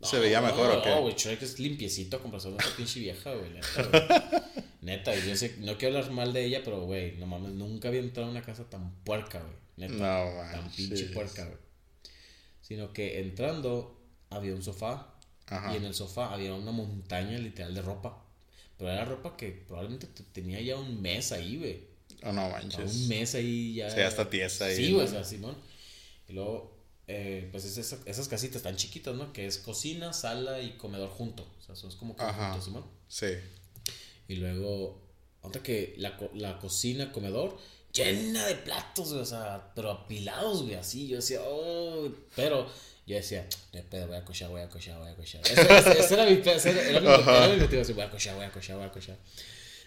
[0.00, 0.90] se veía mejor, ¿o qué?
[0.90, 3.50] No, güey, Shark es limpiecito con razón esa pinche vieja, güey.
[3.50, 7.88] Neta, Neta, yo sé, no quiero hablar mal de ella, pero, güey, no mames, nunca
[7.88, 9.56] había entrado a una casa tan puerca, güey.
[9.76, 9.94] Neta.
[9.94, 10.52] No, güey.
[10.52, 11.58] Tan pinche puerca, güey.
[12.60, 15.14] Sino que entrando había un sofá.
[15.46, 15.74] Ajá.
[15.74, 18.24] Y en el sofá había una montaña literal de ropa.
[18.78, 21.95] Pero era ropa que probablemente tenía ya un mes ahí, güey.
[22.22, 22.94] Oh, no manches.
[22.94, 23.90] Un mes ahí ya.
[23.90, 24.76] Sí, hasta tiesa ahí.
[24.76, 25.56] Sí, güey, o sea, Simón.
[26.28, 26.76] Y luego,
[27.06, 29.32] eh, pues esas, esas casitas tan chiquitas, ¿no?
[29.32, 31.42] Que es cocina, sala y comedor junto.
[31.58, 32.84] O sea, son como que juntos, Simón.
[33.08, 33.28] Sí.
[34.28, 35.00] Y luego,
[35.42, 37.58] otra que la, la cocina, comedor,
[37.92, 41.06] llena de platos, güey, o sea, pero apilados, güey, así.
[41.06, 42.68] Yo decía, oh, pero
[43.06, 45.40] yo decía, de pedo, voy a cochar, voy a cochar, voy a cochar.
[45.42, 48.50] Esa, era, mi, esa era, era, mi, era mi motivación, voy a cochar, voy a
[48.50, 49.16] cochar, voy a cochar.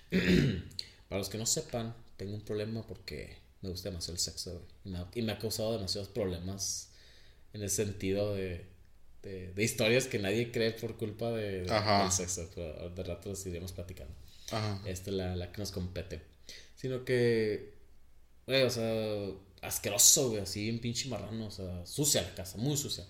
[1.09, 4.65] Para los que no sepan, tengo un problema porque me gusta demasiado el sexo, güey.
[4.85, 6.91] Y me, ha, y me ha causado demasiados problemas
[7.53, 8.65] en el sentido de,
[9.23, 11.71] de, de historias que nadie cree por culpa de, de-
[12.03, 12.47] del sexo.
[12.53, 14.13] Pero de rato las iremos platicando.
[14.51, 14.81] Ajá.
[14.85, 16.21] Esta es la, la que nos compete.
[16.75, 17.73] Sino que,
[18.47, 22.77] güey, o sea, asqueroso, güey, así bien pinche marrano, o sea, sucia la casa, muy
[22.77, 23.05] sucia.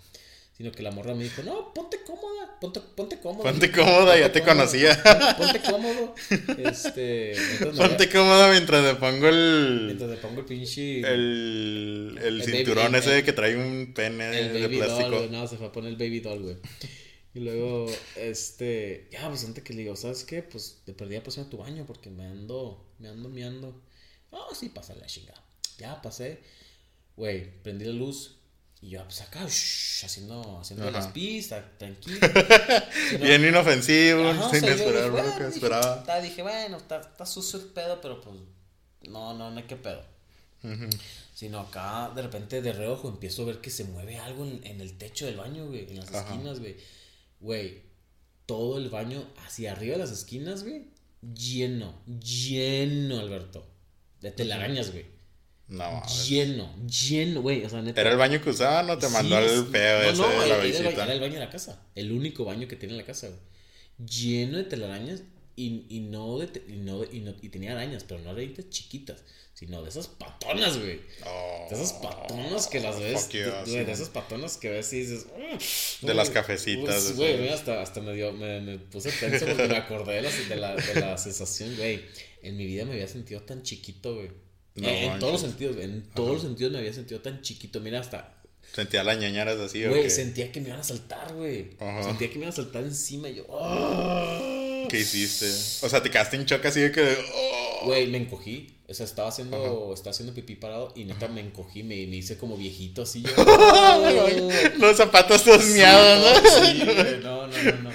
[0.59, 3.49] Sino que la morra me dijo, no, ponte cómoda, ponte, ponte cómoda.
[3.49, 5.01] Ponte cómoda, ya te cómoda, conocía.
[5.01, 6.15] Ponte, ponte cómodo.
[6.57, 7.33] Este,
[7.77, 9.83] Ponte cómoda mientras le pongo el.
[9.85, 10.99] Mientras le pongo el pinche.
[10.99, 15.09] El, el El cinturón baby- ese el- que trae un pene el de baby plástico.
[15.09, 15.31] doll.
[15.31, 16.57] No, se fue a poner el baby doll, güey.
[17.33, 17.85] Y luego,
[18.17, 19.07] este.
[19.13, 20.43] Ya, pues antes que le digo, ¿sabes qué?
[20.43, 22.85] Pues te perdí a pasar a tu baño porque me ando.
[22.99, 23.81] Me ando, me ando.
[24.31, 25.41] Oh, sí, pasa la chingada.
[25.77, 26.39] Ya pasé.
[27.15, 28.38] Güey, prendí la luz.
[28.81, 30.99] Y yo, pues acá, shh, haciendo, haciendo Ajá.
[30.99, 32.19] las pistas, tranquilo.
[33.21, 35.95] Bien inofensivo, Ajá, o sin sea, yo esperar dije, lo que bueno, dije, esperaba.
[35.99, 38.35] está- dije, bueno, está, está sucio el pedo, pero pues.
[39.09, 40.03] No, no, no hay que pedo.
[41.33, 44.81] Sino acá, de repente, de reojo, empiezo a ver que se mueve algo en, en
[44.81, 45.89] el techo del baño, güey.
[45.89, 46.29] En las Ajá.
[46.33, 46.75] esquinas, güey.
[47.39, 47.81] Güey,
[48.45, 50.87] todo el baño hacia arriba de las esquinas, güey.
[51.33, 53.65] Lleno, lleno, Alberto.
[54.21, 55.05] De telarañas, güey.
[55.69, 56.03] No.
[56.27, 57.63] Lleno, lleno, güey.
[57.63, 58.01] O sea, neta.
[58.01, 60.35] ¿Era el baño que usaba no te mandó Sí, el feo No, ese no, de
[60.37, 61.03] la era, era el baño, visita?
[61.03, 61.83] era el baño de la casa.
[61.95, 63.39] El único baño que tiene en la casa, güey.
[64.09, 65.21] Lleno de telarañas
[65.55, 69.23] y, y no de y no, y no- y tenía arañas, pero no arañitas chiquitas,
[69.53, 71.01] sino de esas patonas, güey.
[71.25, 73.27] Oh, De esas patonas que las ves.
[73.29, 73.39] you,
[73.71, 75.25] de, esas patonas que ves y dices.
[75.27, 76.05] "Mm".
[76.07, 79.67] De las Güey, cafecitas, pues, Güey, hasta, hasta me, dio, me, me puse tenso porque
[79.67, 82.05] me acordé de la, de la, de la sensación, güey.
[82.41, 84.31] En mi vida me había sentido tan chiquito, güey.
[84.81, 87.79] No Eh, en todos los sentidos, en todos los sentidos me había sentido tan chiquito.
[87.79, 88.35] Mira, hasta
[88.73, 91.71] Sentía las ñañaras así, ¿o Güey, sentía que me iban a saltar, güey.
[92.03, 93.45] Sentía que me iban a saltar encima y yo.
[93.51, 94.85] "Ah".
[94.89, 95.47] ¿Qué hiciste?
[95.85, 97.01] O sea, te quedaste en shock así de que...
[97.35, 97.85] oh.
[97.85, 98.75] Güey, me encogí.
[98.87, 102.37] O sea, estaba haciendo, estaba haciendo pipí parado y neta me encogí, me, me hice
[102.37, 103.21] como viejito así.
[103.23, 103.31] Yo,
[104.79, 106.49] Los zapatos todos miados, ¿no?
[106.49, 107.88] Sí, güey, no, no, no, no.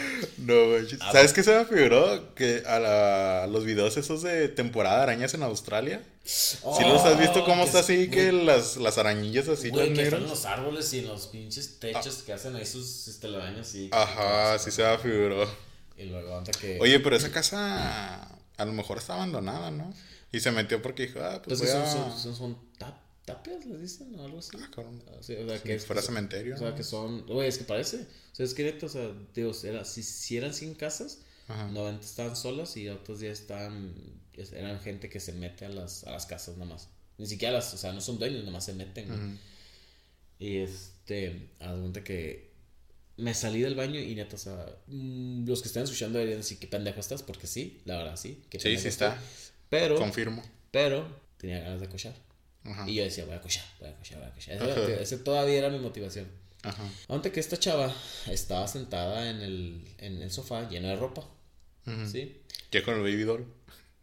[0.45, 0.55] No.
[1.01, 2.35] Ah, ¿Sabes qué se me figuró?
[2.35, 6.03] Que a la- los videos esos de temporada de arañas en Australia.
[6.25, 8.09] ¿Sí los has visto cómo Oh, está así?
[8.09, 11.27] Que güey, las, las arañillas así Güey, que están en los árboles y en los
[11.27, 13.91] pinches techos que hacen ahí sus telarañas y.
[13.93, 15.47] Ajá, sí se me figuró.
[15.99, 16.79] Y luego, antes que.
[16.81, 18.23] Oye, pero esa casa
[18.57, 19.93] a lo mejor está abandonada, ¿no?
[20.33, 21.93] Y se metió porque dijo, ah, pues Entonces voy a...
[22.11, 22.74] son, son, son tap-
[23.25, 24.51] tapias, les dicen, o algo así.
[24.61, 25.03] Ah, cabrón.
[25.19, 26.75] O sea, que es- fuera que- cementerio, O sea, ¿no?
[26.77, 27.27] que son.
[27.27, 28.07] Güey, es que parece.
[28.33, 31.69] O sea, es que neta, o sea, Dios, era, si, si eran 100 casas, Ajá.
[31.69, 33.95] 90 estaban solas y otros 10 estaban.
[34.35, 36.89] es- Eran gente que se mete a las, a las casas nomás.
[37.19, 37.73] Ni siquiera las.
[37.75, 39.39] O sea, no son dueños, nomás se meten.
[40.39, 41.49] Y este.
[41.61, 42.53] Haz cuenta que.
[43.17, 44.67] Me salí del baño y neta, o sea.
[44.89, 48.43] mm, Los que están escuchando deberían decir qué pendejo estás, porque sí, la verdad sí.
[48.59, 49.21] Sí, sí está.
[49.71, 49.97] Pero.
[49.97, 50.43] Confirmo.
[50.73, 51.07] Pero
[51.39, 52.15] tenía ganas de cochar.
[52.65, 52.89] Ajá.
[52.89, 54.55] Y yo decía, voy a cochar, voy a cochar, voy a cochar.
[54.57, 56.27] Ese, ese todavía era mi motivación.
[56.63, 56.83] Ajá.
[57.09, 57.95] Aunque que esta chava
[58.31, 61.29] estaba sentada en el, en el sofá lleno de ropa.
[61.87, 62.07] Ujú.
[62.11, 62.41] ¿Sí?
[62.71, 63.45] ¿Qué con el baby doll?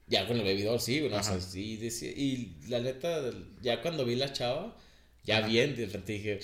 [0.08, 1.42] Ya con el bebidor, sí, bueno, o sea, Ajá.
[1.42, 3.22] sí, decía- y la neta,
[3.62, 4.76] ya cuando vi la chava,
[5.24, 6.40] ya bien, de repente dije,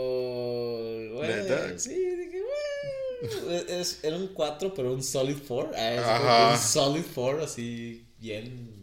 [0.00, 1.78] oh, ¿Neta?
[1.78, 6.52] sí, dije, bueno, es, era un 4, pero un solid 4, Ajá.
[6.52, 8.79] un solid 4, así, bien,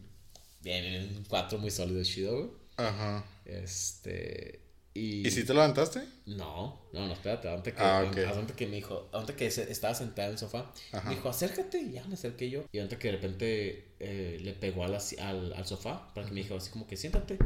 [0.68, 2.50] bien, un 4 muy sólido, chido, güey.
[2.78, 3.26] Ajá.
[3.46, 4.60] Este,
[4.94, 5.28] y...
[5.28, 6.02] ¿Y si te levantaste?
[6.26, 10.28] No, no, no, espérate, antes que, Ah, antes que me dijo, antes que estaba sentada
[10.28, 11.08] en el sofá, Ajá.
[11.10, 12.64] me dijo, acércate, y ya me acerqué yo.
[12.72, 16.26] Y antes que de repente eh, le pegó a la si- al, al sofá, para
[16.28, 17.38] que me dijo así como que siéntate.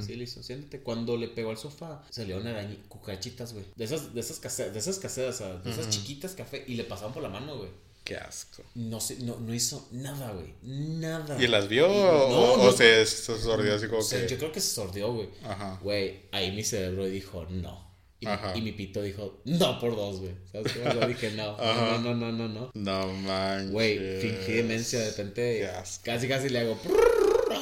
[0.00, 0.80] Sí, listo, siéntate.
[0.80, 3.64] Cuando le pegó al sofá, salieron arañi- cucarachitas, güey.
[3.76, 7.12] De esas, de esas caseras, de esas caseras, de esas chiquitas café, y le pasaban
[7.12, 7.70] por la mano, güey.
[8.10, 8.64] Qué asco.
[8.74, 10.52] No, sé, no, no hizo nada, güey.
[10.62, 11.40] Nada.
[11.40, 12.62] ¿Y las vio No, o, no.
[12.64, 14.26] o se, se sordió así como O sea, que...
[14.32, 15.28] yo creo que se sordió, güey.
[15.44, 15.78] Ajá.
[15.80, 17.88] Güey, ahí mi cerebro dijo no.
[18.18, 18.52] Y, mi- Ajá.
[18.56, 20.32] y mi pito dijo no por dos, güey.
[20.50, 20.92] ¿Sabes cómo?
[20.92, 21.98] Yo dije no, Ajá.
[22.02, 22.70] no, no, no, no, no.
[22.74, 23.70] No manches.
[23.70, 25.58] Güey, fingí demencia de repente.
[25.60, 26.02] Qué asco.
[26.04, 26.76] Casi, casi le hago.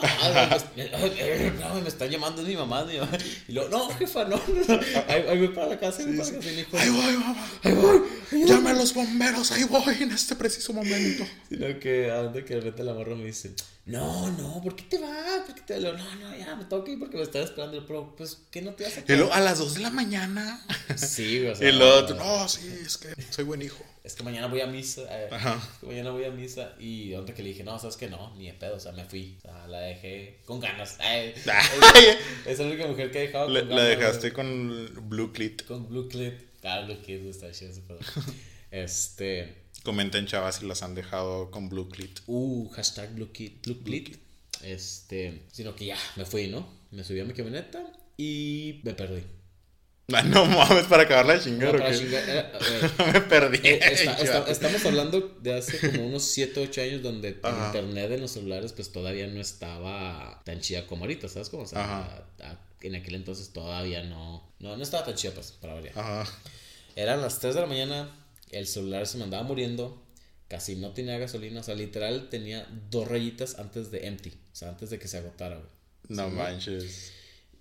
[0.02, 3.18] "Ay, me, me están llamando mi mamá, mi mamá.
[3.48, 4.80] Y luego, no, jefa, no, no, no.
[5.08, 6.48] Ahí, ahí voy para la casa, ahí voy para la casa.
[6.48, 8.04] Y me dijo, Ahí voy, mamá.
[8.32, 11.24] Llame a los bomberos, ahí voy en este preciso momento.
[11.48, 13.52] Sino que a donde que de repente la morra me dice,
[13.88, 15.40] no, no, ¿por qué te vas?
[15.46, 15.80] ¿Por qué te?
[15.80, 18.14] No, no, ya, me tengo que ir porque me estaba esperando el pro.
[18.16, 20.60] Pues, ¿qué no te vas a Y luego a las 2 de la mañana.
[20.96, 23.82] Sí, o sea, Y luego, tú, no, sí, es que soy buen hijo.
[24.04, 25.02] Es que mañana voy a misa.
[25.10, 25.60] eh, Ajá.
[25.72, 26.74] es que mañana voy a misa.
[26.78, 28.76] Y donde que le dije, no, sabes que no, ni de pedo.
[28.76, 29.36] O sea, me fui.
[29.38, 30.96] O sea, la dejé con ganas.
[31.00, 31.34] Ay,
[32.46, 34.32] es, la única mujer que he dejado con la ganas, dejaste güey.
[34.32, 35.64] con Blue Clit.
[35.66, 36.34] con Blue Clit.
[36.62, 37.98] Ah, Blue Clit está chido ese pedo.
[38.70, 39.67] Este.
[39.84, 42.20] Comenten, chavas, si las han dejado con Blue Clit.
[42.26, 43.64] Uh, hashtag Blue Clit.
[43.64, 44.16] Blue Clit.
[44.62, 46.66] Este, sino que ya, me fui, ¿no?
[46.90, 47.84] Me subí a mi camioneta
[48.16, 49.22] y me perdí.
[50.12, 51.72] Ah, no mames, para acabar la chingada.
[51.72, 52.24] No, para chingar,
[52.98, 53.58] güey, me perdí.
[53.62, 57.66] eh, está- está- estamos hablando de hace como unos 7, 8 años donde el Ajá.
[57.66, 61.50] internet en los celulares pues todavía no estaba tan chida como ahorita, ¿sabes?
[61.50, 65.52] Como, o sea, a- en aquel entonces todavía no, no, no estaba tan chida pues,
[65.52, 65.98] para variar.
[65.98, 66.24] Ajá.
[66.96, 68.10] Eran las 3 de la mañana,
[68.50, 70.02] el celular se me andaba muriendo,
[70.48, 74.70] casi no tenía gasolina, o sea, literal tenía dos rayitas antes de empty, o sea,
[74.70, 75.68] antes de que se agotara, güey.
[76.08, 77.12] No manches.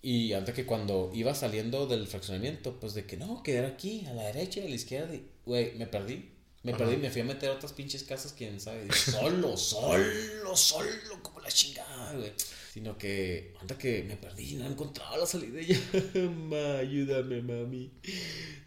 [0.02, 4.14] Y antes que cuando iba saliendo del fraccionamiento, pues de que no, quedar aquí, a
[4.14, 6.32] la derecha, a la izquierda, y, güey, me perdí.
[6.64, 6.80] Me Ajá.
[6.80, 8.88] perdí, me fui a meter a otras pinches casas, quién sabe.
[8.88, 12.32] y solo, solo, solo, como la chingada, güey.
[12.78, 15.60] Sino que, anda que me perdí, no encontraba la salida.
[15.68, 15.80] Ya,
[16.30, 17.90] ma, ayúdame, mami.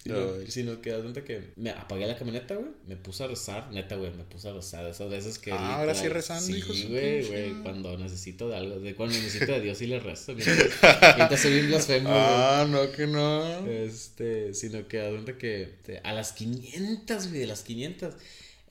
[0.03, 0.51] Sino, Ay.
[0.51, 2.73] sino que, de que me apagué la camioneta, güey.
[2.89, 4.13] Me puse a rezar, neta, güey.
[4.13, 4.85] Me puse a rezar.
[4.87, 5.53] Esas veces que.
[5.53, 7.63] Ah, ahora sí rezando, Sí, güey, güey.
[7.63, 10.35] Cuando necesito de algo, de cuando necesito de Dios y le rezo.
[10.35, 12.09] Mientras, soy bien blasfemo.
[12.13, 13.65] Ah, no, que no.
[13.69, 18.15] Este, sino que a donde que a las 500, güey, de las 500,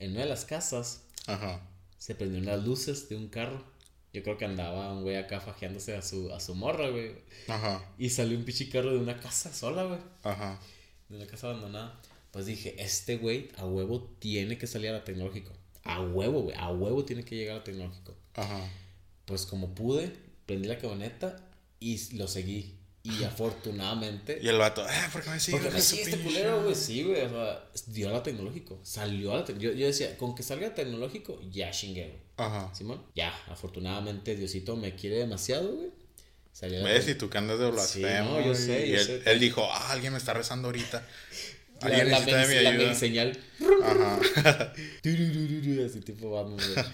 [0.00, 1.66] en una de las casas Ajá.
[1.96, 3.79] se prendieron las luces de un carro.
[4.12, 7.12] Yo creo que andaba un güey acá fajeándose a su, a su morra, güey.
[7.46, 7.84] Ajá.
[7.96, 10.00] Y salió un pinche carro de una casa sola, güey.
[10.24, 10.58] Ajá.
[11.08, 12.00] De una casa abandonada.
[12.32, 15.52] Pues dije, este güey a huevo tiene que salir a la tecnológico.
[15.84, 16.56] A huevo, güey.
[16.56, 18.14] A huevo tiene que llegar a tecnológico.
[18.34, 18.68] Ajá.
[19.26, 20.12] Pues como pude,
[20.46, 22.79] prendí la camioneta y lo seguí.
[23.02, 25.56] Y afortunadamente Y el vato, eh, ¿por qué me sigue?
[25.56, 26.74] Porque me sigue este culero, güey.
[26.74, 27.22] Sí, güey.
[27.22, 28.78] O sea, dio a la tecnológico.
[28.82, 29.74] Salió a la tecnológico.
[29.74, 32.20] Yo, yo decía, con que salga tecnológico, ya chingué, güey.
[32.36, 32.74] Ajá.
[32.74, 33.34] Simón, ya.
[33.48, 35.90] Afortunadamente, Diosito me quiere demasiado, güey.
[36.52, 37.08] Salió la ¿Ves?
[37.08, 38.38] Y tú que andas de blasfemo.
[38.38, 39.22] no, yo sé, y yo él, sé.
[39.24, 41.06] él dijo, ah, alguien me está rezando ahorita.
[41.80, 42.94] la, Alguien la, necesita de mi la ayuda.
[42.94, 43.38] señal.
[43.82, 44.20] Ajá.
[45.86, 46.86] Así tipo Batman, güey.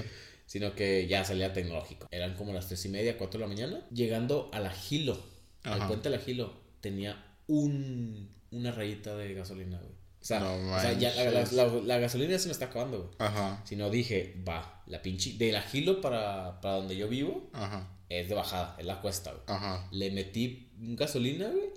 [0.47, 2.07] Sino que ya salía tecnológico.
[2.12, 3.85] Eran como las tres y media, cuatro de la mañana.
[3.90, 5.21] Llegando a la Gilo,
[5.66, 5.88] al Ajá.
[5.88, 9.92] puente de la Gilo, tenía un, una rayita de gasolina, güey.
[9.92, 11.52] O sea, No o sea, ya la, la- manches.
[11.52, 13.11] la- la gasolina ya se me está acabando, güey.
[13.18, 13.62] Ajá.
[13.64, 15.35] Si no dije, va, la pinche.
[15.35, 17.88] De la Gilo para, para donde yo vivo Ajá.
[18.09, 19.42] es de bajada, es la cuesta, güey.
[19.46, 19.87] Ajá.
[19.92, 21.70] Le metí gasolina, güey.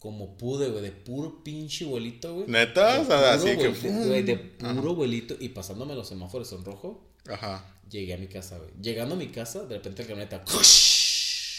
[0.00, 2.46] Como pude, güey, de puro pinche vuelito, güey.
[2.48, 3.00] ¿Neta?
[3.00, 4.74] O sea, así que, güey, de Ajá.
[4.74, 7.64] puro vuelito y pasándome los semáforos en rojo, Ajá.
[7.88, 8.70] llegué a mi casa, güey.
[8.82, 10.44] Llegando a mi casa, de repente la camioneta.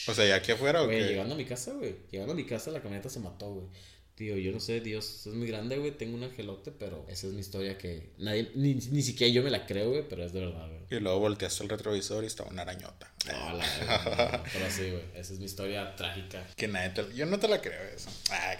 [0.08, 1.06] O sea, ¿ya aquí afuera o Güey, qué?
[1.10, 1.96] llegando a mi casa, güey.
[2.12, 3.68] Llegando a mi casa, la camioneta se mató, güey.
[4.16, 5.92] Tío, yo no sé, Dios es muy grande, güey.
[5.92, 9.50] Tengo un angelote, pero esa es mi historia que nadie, ni, ni siquiera yo me
[9.50, 10.80] la creo, güey, pero es de verdad, güey.
[10.90, 13.12] Y luego volteaste el retrovisor y estaba una arañota.
[13.28, 15.04] No, la verdad, no, pero sí, güey.
[15.16, 16.48] Esa es mi historia trágica.
[16.56, 17.14] Que nadie te...
[17.14, 18.10] Yo no te la creo eso.
[18.32, 18.54] Ah,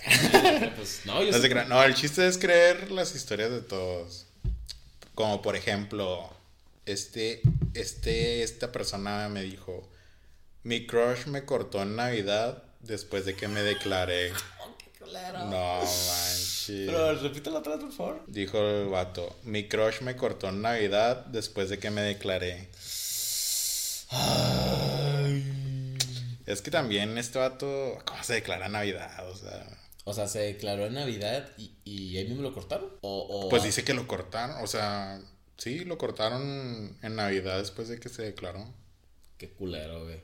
[0.76, 3.52] pues, no, yo no, sé se que- crea- no, el chiste es creer las historias
[3.52, 4.26] de todos.
[5.14, 6.30] Como por ejemplo,
[6.86, 7.42] este,
[7.76, 9.90] este, esta persona me dijo,
[10.66, 14.32] mi crush me cortó en Navidad después de que me declaré.
[14.68, 15.40] Oh, qué culero.
[15.46, 16.66] No manches.
[16.68, 18.24] Pero repítelo otra vez, por favor.
[18.28, 22.70] Dijo el vato, mi crush me cortó en Navidad después de que me declaré.
[26.46, 29.28] Es que también este vato, ¿cómo se declara Navidad?
[29.30, 29.68] O sea,
[30.04, 32.90] O sea, se declaró en Navidad y, y ahí mismo lo cortaron.
[33.02, 35.20] O, o- pues dice que lo cortaron, o sea,
[35.58, 38.72] sí, lo cortaron en Navidad después de que se declaró.
[39.38, 40.22] Qué culero, güey.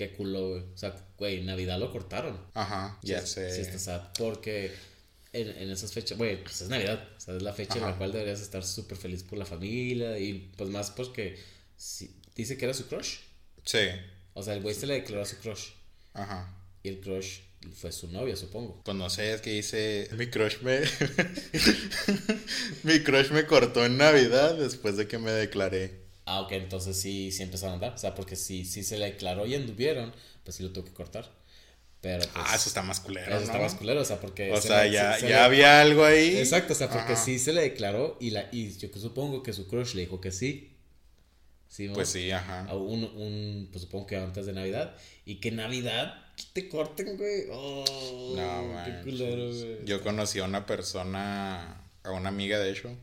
[0.00, 0.62] Qué culo, güey.
[0.62, 2.40] O sea, güey, en Navidad lo cortaron.
[2.54, 3.54] Ajá, ya Sí, sé.
[3.54, 4.00] Sí, está sad.
[4.16, 4.72] Porque
[5.34, 7.06] en, en esas fechas, güey, pues es Navidad.
[7.18, 10.18] O sea, es la fecha en la cual deberías estar súper feliz por la familia.
[10.18, 11.38] Y pues más porque
[11.76, 13.16] sí, dice que era su crush.
[13.66, 13.88] Sí,
[14.32, 15.66] O sea, el güey se le declaró a su crush.
[16.14, 16.50] ajá.
[16.82, 17.40] Y el crush
[17.74, 18.80] fue su novia, supongo.
[18.82, 20.80] Pues no sé, es que dice, mi crush me...
[22.84, 25.99] mi crush me cortó en Navidad después de que me declaré.
[26.32, 27.94] Ah, ok, entonces sí, sí empezaron a andar.
[27.94, 30.12] O sea, porque si, si se le declaró y anduvieron,
[30.44, 31.28] pues sí lo tuvo que cortar.
[32.00, 32.30] Pero pues.
[32.34, 33.44] Ah, eso está más culero, Eso ¿no?
[33.46, 34.52] está más culero, o sea, porque.
[34.52, 36.36] O se sea, le- ya, se- se ya le- había algo ahí.
[36.38, 37.24] Exacto, o sea, porque Ajá.
[37.24, 40.30] sí se le declaró y, la, y yo supongo que su crush le dijo que
[40.32, 40.68] sí.
[41.68, 41.88] Sí.
[41.92, 42.72] Pues sí, ajá.
[42.74, 44.94] Un, un, pues supongo que antes de Navidad.
[45.24, 46.14] Y que Navidad
[46.52, 47.44] te corten, güey.
[47.52, 49.04] Oh, No, qué manches.
[49.04, 49.84] culero, güey.
[49.84, 52.96] Yo conocí a una persona, a una amiga de hecho,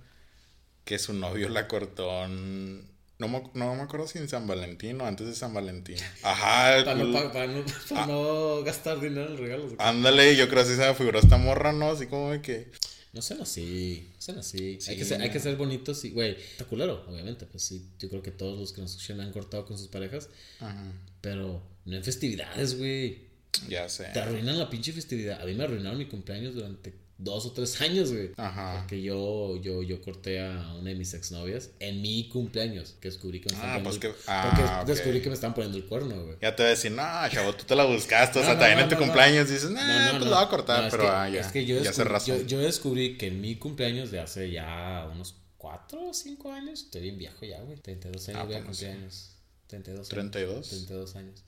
[0.86, 2.86] que su novio la cortó en-
[3.20, 5.98] No me, no me acuerdo si en San Valentín o antes de San Valentín.
[6.24, 8.06] Ajá, Para no, para no, para Ah.
[8.08, 9.74] no gastar dinero en regalos.
[9.80, 11.90] ándale, yo creo que así se me figuró esta morra, ¿no?
[11.92, 12.72] Así como de que...
[13.14, 14.78] No sean así, no sean así.
[14.80, 15.34] Sí, hay, que ser, hay no.
[15.34, 17.48] que ser bonitos y, güey, está culero, obviamente.
[17.48, 20.30] Pues sí, yo creo que todos los que nos escuchan han cortado con sus parejas.
[20.60, 20.84] Ajá,
[21.22, 23.22] Pero no en festividades, güey.
[23.68, 24.10] ya sé.
[24.14, 25.42] Te arruinan la pinche festividad.
[25.42, 28.32] A mí me arruinaron mi cumpleaños durante dos o tres años, güey.
[28.38, 28.80] Ajá.
[28.80, 33.40] Porque yo, yo, yo corté a una de mis exnovias en mi cumpleaños, que descubrí
[33.40, 36.24] que me estaban ah, pues que, ah, porque descubrí que me estaban poniendo el cuerno,
[36.24, 36.38] güey.
[36.42, 38.90] Ya te voy a decir, no, chavo, tú te la buscaste, o sea, también en
[38.90, 41.42] tu cumpleaños dices, no, no, pues lo voy a cortar, pero ah, ya.
[41.42, 46.10] Es que yo, descubrí, yo, descubrí que en mi cumpleaños de hace ya unos cuatro
[46.10, 49.32] o cinco años, estoy bien viejo ya, güey, 32 años, ah, pues, cumpleaños.
[49.68, 50.70] 32 32.
[50.70, 51.44] 32 años.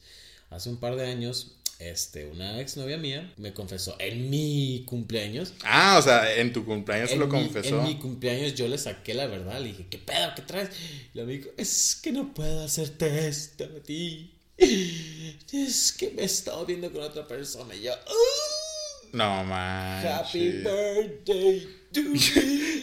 [0.49, 5.53] Hace un par de años este, una exnovia mía me confesó en mi cumpleaños.
[5.63, 7.79] Ah, o sea, en tu cumpleaños lo confesó.
[7.79, 10.33] En mi cumpleaños yo le saqué la verdad, le dije, ¿qué pedo?
[10.35, 10.69] ¿Qué traes?
[11.13, 14.35] Y me dijo, es que no puedo hacerte esto a ti.
[14.57, 17.93] Es que me he estado viendo con otra persona y yo,
[19.13, 20.11] no manches.
[20.11, 22.19] Happy birthday to me.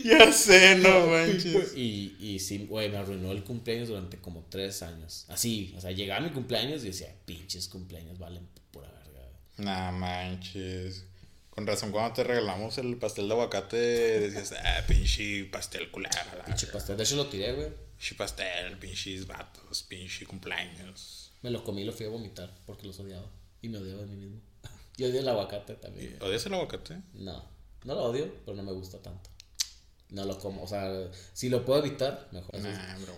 [0.04, 1.76] ya sé, no manches.
[1.76, 5.26] Y, y sí, güey, me arruinó el cumpleaños durante como tres años.
[5.28, 9.28] Así, o sea, llegaba mi cumpleaños y decía, pinches cumpleaños valen pura verga.
[9.58, 11.04] No manches.
[11.50, 16.44] Con razón, cuando te regalamos el pastel de aguacate, decías, ah, pinche pastel culera.
[16.44, 17.68] Pinche pastel, de hecho lo tiré, güey.
[17.96, 21.32] Pinche pastel, pinches vatos, pinche cumpleaños.
[21.40, 23.30] Me lo comí y lo fui a vomitar porque los odiaba.
[23.62, 24.40] Y me odiaba a mí mismo.
[24.96, 26.18] Yo odio el aguacate también.
[26.22, 27.00] ¿Odias el aguacate?
[27.14, 27.44] No,
[27.84, 29.30] no lo odio, pero no me gusta tanto.
[30.10, 32.54] No lo como, o sea, si lo puedo evitar, mejor.
[32.54, 33.14] Eso, nah, es, bro,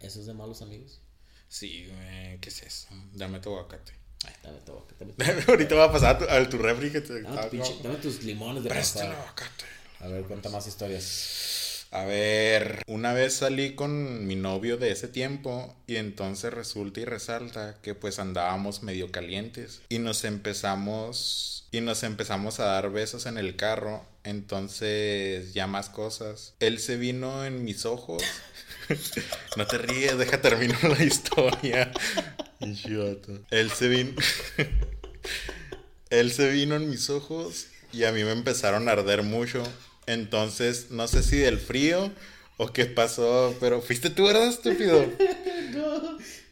[0.00, 1.00] ¿Eso es de malos amigos?
[1.48, 2.88] Sí, güey, ¿qué es eso?
[3.14, 3.92] Dame tu aguacate.
[4.24, 5.44] Ay, dame tu aguacate.
[5.50, 7.22] Ahorita va a pasar a tu, tu refri que te...
[7.22, 9.06] dame tus limones de pasar.
[9.06, 9.64] el aguacate.
[10.00, 11.65] A ver, cuenta más historias.
[11.96, 17.06] A ver, una vez salí con mi novio de ese tiempo y entonces resulta y
[17.06, 23.24] resalta que pues andábamos medio calientes y nos empezamos y nos empezamos a dar besos
[23.24, 26.52] en el carro, entonces ya más cosas.
[26.60, 28.22] Él se vino en mis ojos.
[29.56, 31.92] no te ríes, deja terminar la historia.
[32.60, 34.12] Él se vino
[36.10, 39.62] Él se vino en mis ojos y a mí me empezaron a arder mucho
[40.06, 42.10] entonces, no sé si del frío
[42.56, 45.04] o qué pasó, pero fuiste tú, ¿verdad, estúpido?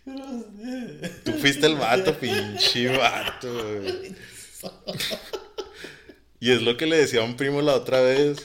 [0.04, 1.08] No, no sé.
[1.24, 3.48] Tú fuiste el vato, pinche vato.
[6.40, 8.36] Y es lo que le decía a un primo la otra vez.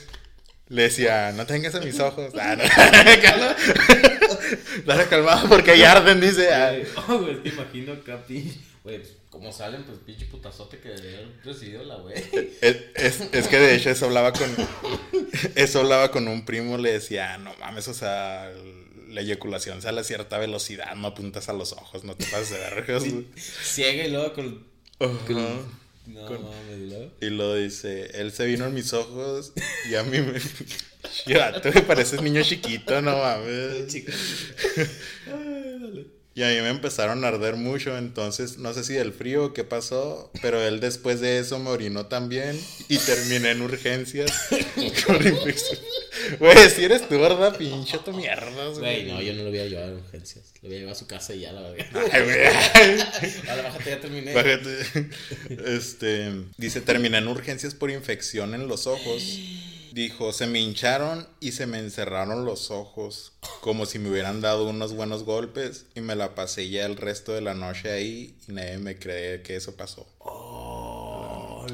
[0.69, 2.31] Le decía, no tengas a mis ojos.
[2.39, 2.63] Ah, no.
[4.85, 6.53] Dale calmado porque ahí arden, dice.
[6.53, 6.77] Ah.
[7.09, 8.23] Oh, güey, te imagino acá,
[8.89, 10.95] Güey, como salen, pues pinche putazote que
[11.43, 12.15] recibió la güey.
[12.61, 14.49] Es, es, que de hecho eso hablaba con.
[15.55, 18.51] Eso hablaba con un primo, le decía, no mames, o sea,
[19.09, 22.57] la eyaculación sale a cierta velocidad, no apuntas a los ojos, no te pases de
[22.57, 23.03] vergas.
[23.35, 24.65] Ciega y luego con.
[24.99, 25.69] no
[26.07, 29.53] mames, Y lo dice, él se vino en mis ojos
[29.89, 30.39] y a mí me.
[31.25, 33.87] Ya, tú me pareces niño chiquito, no mames.
[33.87, 34.11] Chico.
[36.35, 39.63] Y a mí me empezaron a arder mucho, entonces no sé si del frío qué
[39.63, 44.31] pasó, pero él después de eso me orinó también y terminé en urgencias
[46.39, 47.57] Güey, si eres tú, ¿verdad?
[47.57, 49.05] Pinche tu mierda, güey.
[49.05, 50.53] no, yo no lo voy a llevar a urgencias.
[50.61, 52.03] Lo voy a llevar a su casa y ya la verdad.
[52.11, 53.49] Ay, güey.
[53.49, 54.33] Ahora bájate, ya terminé.
[54.33, 55.09] Bájate.
[55.65, 59.39] Este, dice, terminé en urgencias por infección en los ojos.
[59.99, 64.65] Dijo, se me hincharon y se me encerraron los ojos, como si me hubieran dado
[64.69, 68.53] unos buenos golpes, y me la pasé ya el resto de la noche ahí y
[68.53, 70.07] nadie me cree que eso pasó.
[70.19, 71.65] Oh,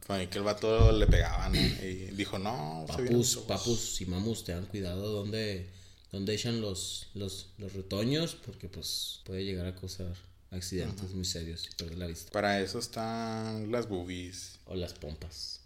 [0.00, 5.06] Fue que el vato le pegaban y dijo, no, papus, papus y mamus, tengan cuidado
[5.06, 5.66] donde,
[6.12, 10.14] donde echan los, los, los retoños, porque pues puede llegar a causar
[10.50, 12.32] accidentes muy serios y perder la vista.
[12.32, 14.52] Para eso están las boobies.
[14.64, 15.60] O las pompas.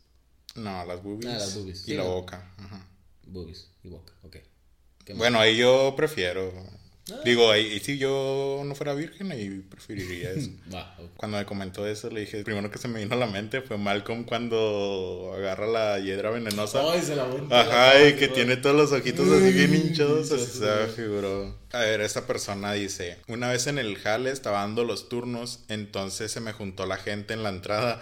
[0.55, 1.31] No, las boobies.
[1.31, 1.89] Ah, las boobies.
[1.89, 2.53] Y la boca.
[2.59, 2.87] Ajá.
[3.27, 4.37] Boobies y boca, ok.
[5.15, 6.53] Bueno, ahí yo prefiero.
[6.57, 7.21] Ah.
[7.25, 10.51] Digo, ahí si yo no fuera virgen, ahí preferiría eso.
[11.17, 13.79] Cuando me comentó eso, le dije, primero que se me vino a la mente fue
[13.79, 16.81] Malcolm cuando agarra la hiedra venenosa.
[16.93, 20.29] Ay, se la Ajá, y que tiene todos los ojitos así bien hinchados.
[20.29, 21.59] se figuró.
[21.73, 26.31] A ver, esta persona dice, una vez en el jale estaba dando los turnos, entonces
[26.31, 28.01] se me juntó la gente en la entrada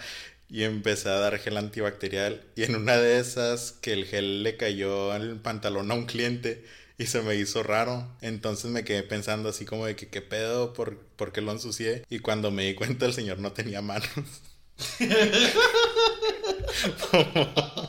[0.49, 4.57] y empecé a dar gel antibacterial y en una de esas que el gel le
[4.57, 6.65] cayó en el pantalón a un cliente
[6.97, 8.09] y se me hizo raro.
[8.21, 12.03] Entonces me quedé pensando así como de que qué pedo, por, por qué lo ensucié.
[12.09, 14.09] Y cuando me di cuenta el señor no tenía manos.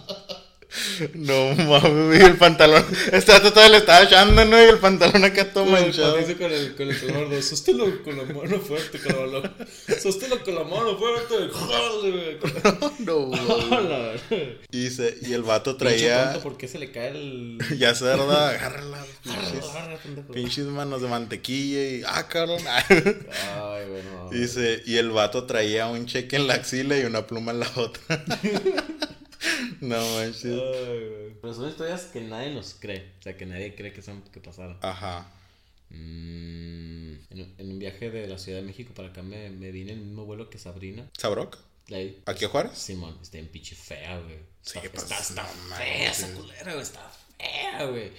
[1.14, 2.84] No mames, el pantalón.
[3.12, 4.60] Este todo le estaba echando, ¿no?
[4.60, 6.16] Y el pantalón acá todo manchado.
[6.16, 9.52] Dice con el, con el color, sosténlo con la mano fuerte, cabrón.
[10.00, 11.34] Sosténlo con la mano fuerte.
[13.00, 13.30] no,
[14.70, 16.38] y, dice, y el vato traía.
[16.42, 17.58] ¿Por qué se le cae el.?
[17.78, 19.04] ya se verdad, agárrala.
[20.32, 22.02] Pinches manos de mantequilla y.
[22.06, 22.60] Ah, cabrón.
[22.68, 24.30] Ay, bueno.
[24.30, 27.70] Dice, y el vato traía un cheque en la axila y una pluma en la
[27.76, 28.24] otra.
[29.80, 30.60] no manches.
[31.40, 33.12] Pero son historias que nadie nos cree.
[33.18, 34.78] O sea, que nadie cree que son que pasaron.
[34.82, 35.30] Ajá.
[35.90, 39.92] Mm, en, en un viaje de la Ciudad de México para acá me, me vine
[39.92, 41.08] en el mismo vuelo que Sabrina.
[41.18, 41.58] ¿Sabroc?
[41.90, 42.22] Ahí.
[42.26, 42.78] ¿Aquí a Juárez?
[42.78, 44.38] Simón, está en pinche fea, güey.
[44.62, 46.82] Sí, Está, pues, está, está no fea esa culera, güey.
[46.82, 48.12] Está fea, güey.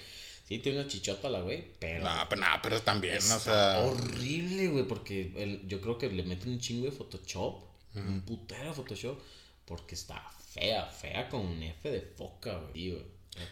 [0.47, 2.03] Sí, tiene una chichota la güey, pero.
[2.03, 3.79] No, pero, no, pero también, está o sea.
[3.79, 7.63] horrible, güey, porque el- yo creo que le meten un chingo de Photoshop.
[7.95, 9.19] Un putero Photoshop.
[9.65, 10.21] Porque está
[10.53, 12.89] fea, fea con un F de foca, güey.
[12.89, 12.97] Yo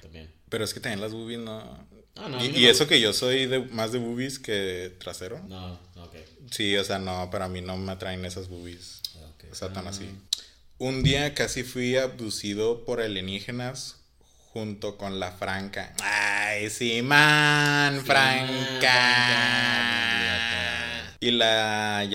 [0.01, 0.31] también.
[0.49, 1.87] Pero es que también las boobies no.
[2.15, 5.39] Ah, no, y no y eso que yo soy de, más de boobies que trasero.
[5.47, 6.15] No, no, ok.
[6.51, 9.01] Sí, o sea, no, para mí no me atraen esas boobies.
[9.51, 10.09] O sea, tan Ah, así.
[10.77, 13.97] Un día casi fui abducido por alienígenas
[14.51, 15.93] junto con la Franca.
[16.01, 18.95] Ay, sí, man, Franca.
[21.19, 22.07] Y la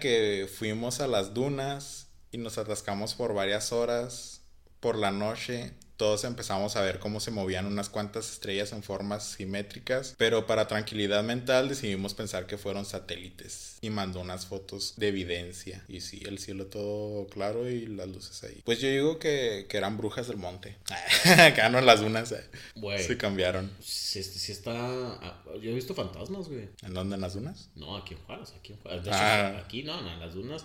[0.00, 2.03] que fuimos a las dunas
[2.34, 4.40] y nos atascamos por varias horas
[4.80, 5.72] por la noche.
[5.96, 10.66] Todos empezamos a ver cómo se movían unas cuantas estrellas en formas simétricas, pero para
[10.66, 15.84] tranquilidad mental decidimos pensar que fueron satélites y mandó unas fotos de evidencia.
[15.86, 18.60] Y sí, el cielo todo claro y las luces ahí.
[18.64, 20.76] Pues yo digo que, que eran brujas del monte.
[21.38, 23.00] Acá no en las dunas eh, Güey.
[23.00, 23.70] se cambiaron.
[23.80, 24.72] Sí, sí está.
[24.74, 26.70] ah, Yo he visto fantasmas, güey.
[26.82, 27.68] ¿En dónde en las dunas?
[27.76, 29.02] No, aquí en Juárez, aquí en Juárez.
[29.06, 29.58] Hecho, Ah.
[29.64, 30.64] aquí no, no, en las dunas.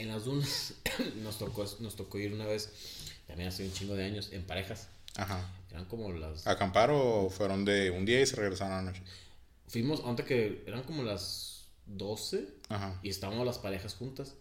[0.00, 0.74] En las dunas
[1.22, 2.70] nos tocó, nos tocó ir una vez,
[3.26, 4.88] también hace un chingo de años, en parejas.
[5.16, 5.46] Ajá.
[5.70, 6.46] Eran como las.
[6.46, 9.02] ¿Acampar o fueron de un día y se regresaron a la noche?
[9.68, 12.98] Fuimos, antes que eran como las 12 Ajá.
[13.02, 14.34] y estábamos las parejas juntas.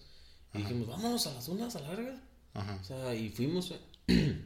[0.54, 2.22] Y dijimos, vámonos a las dunas a la larga.
[2.54, 2.80] Ajá.
[2.82, 3.72] O sea, y fuimos.
[4.08, 4.46] eh.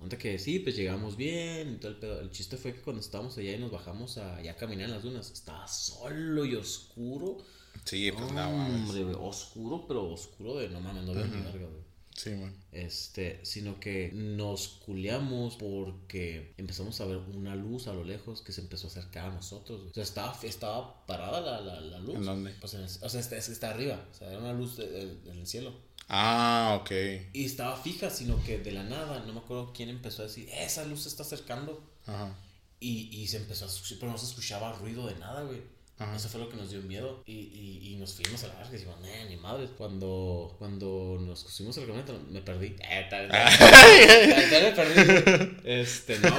[0.00, 2.20] Antes que sí, pues llegamos bien y todo el pedo.
[2.20, 5.02] El chiste fue que cuando estábamos allá y nos bajamos a ya caminar en las
[5.02, 7.38] dunas, estaba solo y oscuro.
[7.84, 8.82] Sí, pues no mames.
[8.88, 11.88] Hombre, güey, oscuro, pero oscuro de no mames, no veo ni verga, güey.
[12.14, 12.52] Sí, man.
[12.72, 18.52] Este, sino que nos culiamos porque empezamos a ver una luz a lo lejos que
[18.52, 19.78] se empezó a acercar a nosotros.
[19.78, 19.90] güey.
[19.90, 22.16] O sea, estaba, estaba parada la, la, la luz.
[22.16, 22.50] ¿En dónde?
[22.60, 24.04] Pues en el- o sea, está, está arriba.
[24.10, 25.72] O sea, era una luz de- de- en el cielo.
[26.08, 26.90] Ah, ok.
[27.34, 30.48] Y estaba fija, sino que de la nada, no me acuerdo quién empezó a decir,
[30.52, 31.88] esa luz se está acercando.
[32.06, 32.36] Ajá.
[32.80, 35.60] Y, y se empezó a escuchar, pero no se escuchaba ruido de nada, güey.
[35.98, 36.14] Ajá.
[36.16, 37.22] Eso fue lo que nos dio miedo.
[37.26, 39.68] Y, y, y nos fuimos a la verga y decimos, "Nah, ni madre.
[39.76, 42.76] Cuando, cuando nos pusimos la camioneta, me perdí.
[42.80, 45.56] Eh, tal, me perdí.
[45.64, 46.28] Este, no.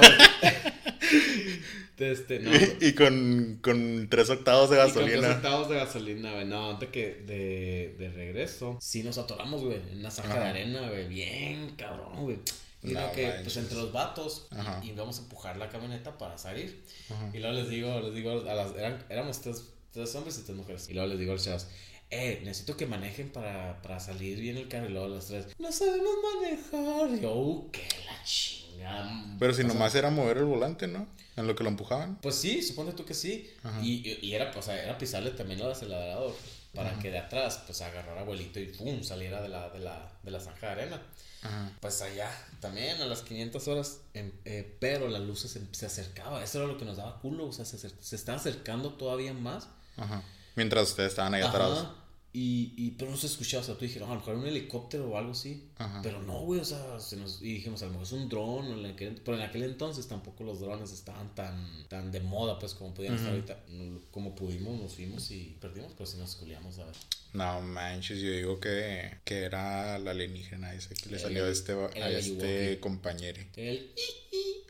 [1.98, 2.50] Este, no.
[2.80, 5.28] Y con, con tres octavos de Y con tres gasolina.
[5.36, 6.46] octavos de gasolina, güey.
[6.46, 10.88] No, antes que de, de regreso, sí nos atoramos, güey, en una zanja de arena,
[10.88, 11.06] güey.
[11.08, 12.38] Bien, cabrón, güey.
[12.82, 14.80] Y No que, pues entre los vatos, y- Ajá.
[14.82, 16.82] y, vamos a empujar la camioneta para salir.
[17.10, 17.30] Ajá.
[17.34, 20.56] Y luego les digo, les digo, a las, eran, éramos tres, tres hombres y tres
[20.56, 20.88] mujeres.
[20.88, 21.66] Y luego les digo a los chavos,
[22.10, 24.86] eh, necesito que manejen para, para salir bien el carro.
[24.88, 26.10] Y luego las tres, no sabemos
[26.40, 27.10] manejar.
[27.16, 29.36] Y yo, uh, que la chingada.
[29.38, 31.06] Pero si O sea, nomás era mover el volante, ¿no?
[31.36, 32.16] En lo que lo empujaban.
[32.20, 33.50] pues sí, suponte tú que sí.
[33.62, 33.80] Ajá.
[33.82, 36.34] Y, y- y era, o sea, era pisarle también el acelerador
[36.74, 40.30] para que de atrás, pues agarrara abuelito y pum, saliera de la, de la, de
[40.30, 41.02] la zanja de arena.
[41.42, 41.72] Ajá.
[41.80, 42.30] Pues allá,
[42.60, 46.42] también a las 500 horas, em, eh, pero la luz se, se acercaba.
[46.42, 49.68] Eso era lo que nos daba culo, o sea, se, se estaba acercando todavía más.
[49.96, 50.22] Ajá.
[50.56, 51.86] Mientras ustedes estaban ahí atrás.
[52.32, 54.46] Y, y, pero no se escuchaba, o sea, tú dijeron, "Ah, a lo mejor un
[54.46, 55.64] helicóptero o algo así.
[55.78, 56.00] Ajá.
[56.00, 58.94] Pero no, güey, o sea, se nos, y dijimos, a lo mejor es un dron,
[59.24, 63.14] pero en aquel entonces tampoco los drones estaban tan, tan de moda, pues, como podían
[63.16, 63.64] estar ahorita.
[64.12, 66.94] Como pudimos, nos fuimos y perdimos, pero sí nos culiamos, a ver.
[67.32, 71.48] No manches, yo digo que, que era la alienígena ese que le El- salió a
[71.50, 73.40] este, a este compañero.
[73.56, 73.90] El,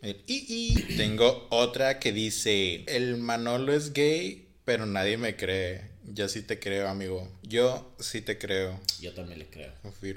[0.01, 0.97] El i, i.
[0.97, 5.90] Tengo otra que dice, el Manolo es gay, pero nadie me cree.
[6.05, 7.31] Yo sí te creo, amigo.
[7.43, 8.81] Yo sí te creo.
[9.01, 9.71] yo también le creo.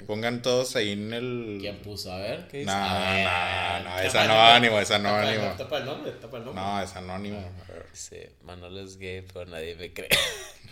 [0.06, 1.58] Pongan todos ahí en el...
[1.60, 2.10] ¿Quién puso?
[2.12, 2.70] A ver, ¿qué dice?
[2.70, 5.42] No, no, no, es anónimo, es tapa el anónimo.
[5.44, 6.62] nombre, Tapa el nombre, tapa el nombre.
[6.64, 7.38] No, es anónimo.
[7.38, 7.86] A ver.
[7.92, 10.08] Dice, Manolo es gay, pero nadie me cree.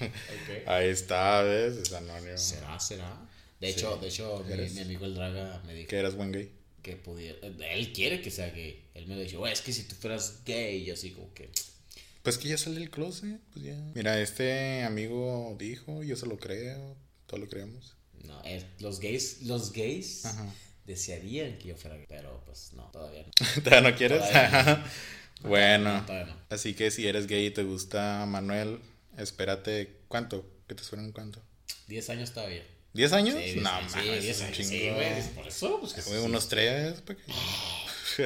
[0.67, 1.77] Ahí está, ¿ves?
[1.77, 2.37] Es anónimo.
[2.39, 3.17] ¿Será, será?
[3.61, 6.51] De hecho, de hecho, mi, amigo el Draga me dijo Que eras buen gay.
[6.83, 7.39] que pudiera.
[7.71, 8.83] Él quiere que sea gay.
[8.95, 11.49] Él me dijo, "Güey, es que si tú fueras gay, yo así como que.
[12.23, 13.75] Pues que ya sale el closet, pues ya.
[13.95, 16.97] Mira, este amigo dijo, yo se lo creo,
[17.27, 17.97] todos lo creemos.
[18.25, 18.41] No,
[18.79, 20.55] los gays, los gays Ajá.
[20.87, 23.31] desearían que yo fuera gay, pero pues no, todavía no.
[23.64, 24.18] ¿Todavía no quieres?
[24.20, 24.85] Todavía
[25.43, 26.41] bueno, Todavía no.
[26.51, 28.79] así que si eres gay y te gusta Manuel,
[29.18, 30.49] espérate, ¿cuánto?
[30.68, 31.43] ¿Que te suenan cuánto?
[31.89, 32.62] 10 años todavía.
[32.95, 33.35] ¿10 años?
[33.43, 33.99] Sí, no, años, sí,
[34.29, 34.70] es un años, chingo.
[34.70, 36.25] sí, güey, por eso, pues que Güey, sí.
[36.27, 37.23] unos tres, ¿pa' qué?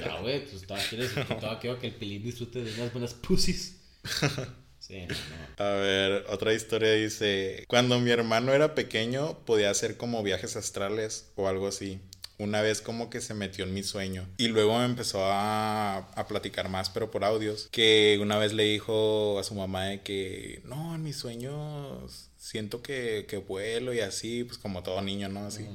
[0.05, 3.76] Ah, güey, pues todavía quieres, todavía quiero que el pilín disfrute de unas buenas pussies.
[4.79, 5.65] Sí, no.
[5.65, 11.33] A ver, otra historia dice, cuando mi hermano era pequeño podía hacer como viajes astrales
[11.35, 12.01] o algo así.
[12.39, 14.29] una vez como que se metió en mi sueño.
[14.37, 17.69] Y luego me empezó a, a, platicar más, pero por audios.
[17.73, 22.83] Que una vez le dijo a su mamá de que, no, en mis sueños siento
[22.83, 25.47] que, que vuelo y así, pues como todo niño, ¿no?
[25.47, 25.67] Así.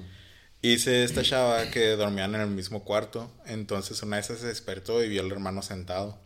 [0.61, 3.31] Hice esta chava que dormían en el mismo cuarto.
[3.45, 6.17] Entonces una vez se despertó y vio al hermano sentado.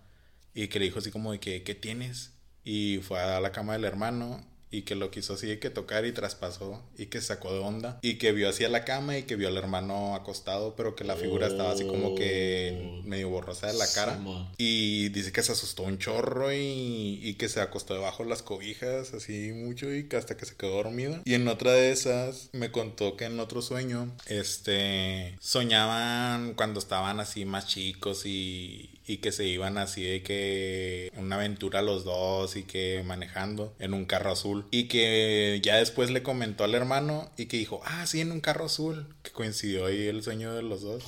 [0.56, 2.32] Y que le dijo así como de que, ¿qué tienes?
[2.64, 4.44] Y fue a la cama del hermano
[4.76, 8.00] y que lo quiso así de que tocar y traspasó y que sacó de onda
[8.02, 11.16] y que vio hacia la cama y que vio al hermano acostado pero que la
[11.16, 13.08] figura estaba así como que oh.
[13.08, 14.20] medio borrosa de la cara
[14.58, 18.42] y dice que se asustó un chorro y, y, que se acostó debajo de las
[18.42, 22.50] cobijas así mucho y que hasta que se quedó dormida y en otra de esas
[22.52, 29.18] me contó que en otro sueño este soñaban cuando estaban así más chicos y, y
[29.18, 34.06] que se iban así de que una aventura los dos y que manejando en un
[34.06, 38.22] carro azul y que ya después le comentó al hermano y que dijo, ah, sí,
[38.22, 41.04] en un carro azul, que coincidió ahí el sueño de los dos.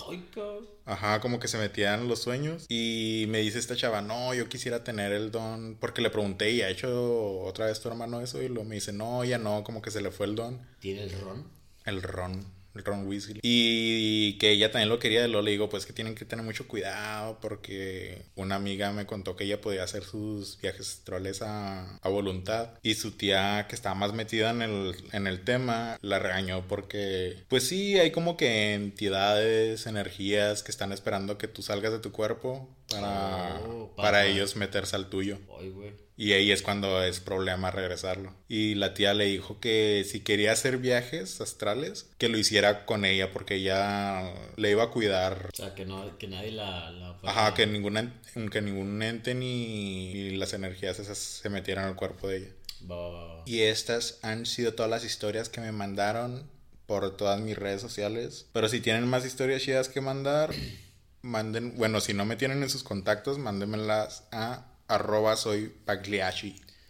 [0.85, 4.83] Ajá, como que se metían los sueños y me dice esta chava, no, yo quisiera
[4.83, 8.47] tener el don, porque le pregunté y ha hecho otra vez tu hermano eso y
[8.47, 10.65] lo me dice, no, ya no, como que se le fue el don.
[10.79, 11.45] ¿Tiene el ron?
[11.85, 12.56] El ron.
[12.83, 13.39] Ron Weasley.
[13.43, 16.67] Y que ella también lo quería, luego le digo, pues que tienen que tener mucho
[16.67, 22.09] cuidado porque una amiga me contó que ella podía hacer sus viajes astrales a, a
[22.09, 26.67] voluntad y su tía que estaba más metida en el, en el tema la regañó
[26.67, 31.99] porque pues sí, hay como que entidades, energías que están esperando que tú salgas de
[31.99, 35.39] tu cuerpo para, oh, para ellos meterse al tuyo.
[35.59, 35.73] Ay,
[36.19, 38.33] y ahí es cuando es problema regresarlo.
[38.47, 43.05] Y la tía le dijo que si quería hacer viajes astrales, que lo hiciera con
[43.05, 45.49] ella porque ella le iba a cuidar.
[45.53, 47.19] O sea, que, no, que nadie la...
[47.21, 48.19] Ajá, que, ninguna,
[48.51, 52.49] que ningún ente ni, las energías esas se metieran al cuerpo de ella.
[53.45, 56.49] Y estas han sido todas las historias que me mandaron
[56.87, 58.47] por todas mis redes sociales.
[58.53, 60.51] Pero si tienen más historias chidas que mandar,
[61.21, 65.73] manden, bueno, si no me tienen en sus contactos, mándenmelas a arroba soy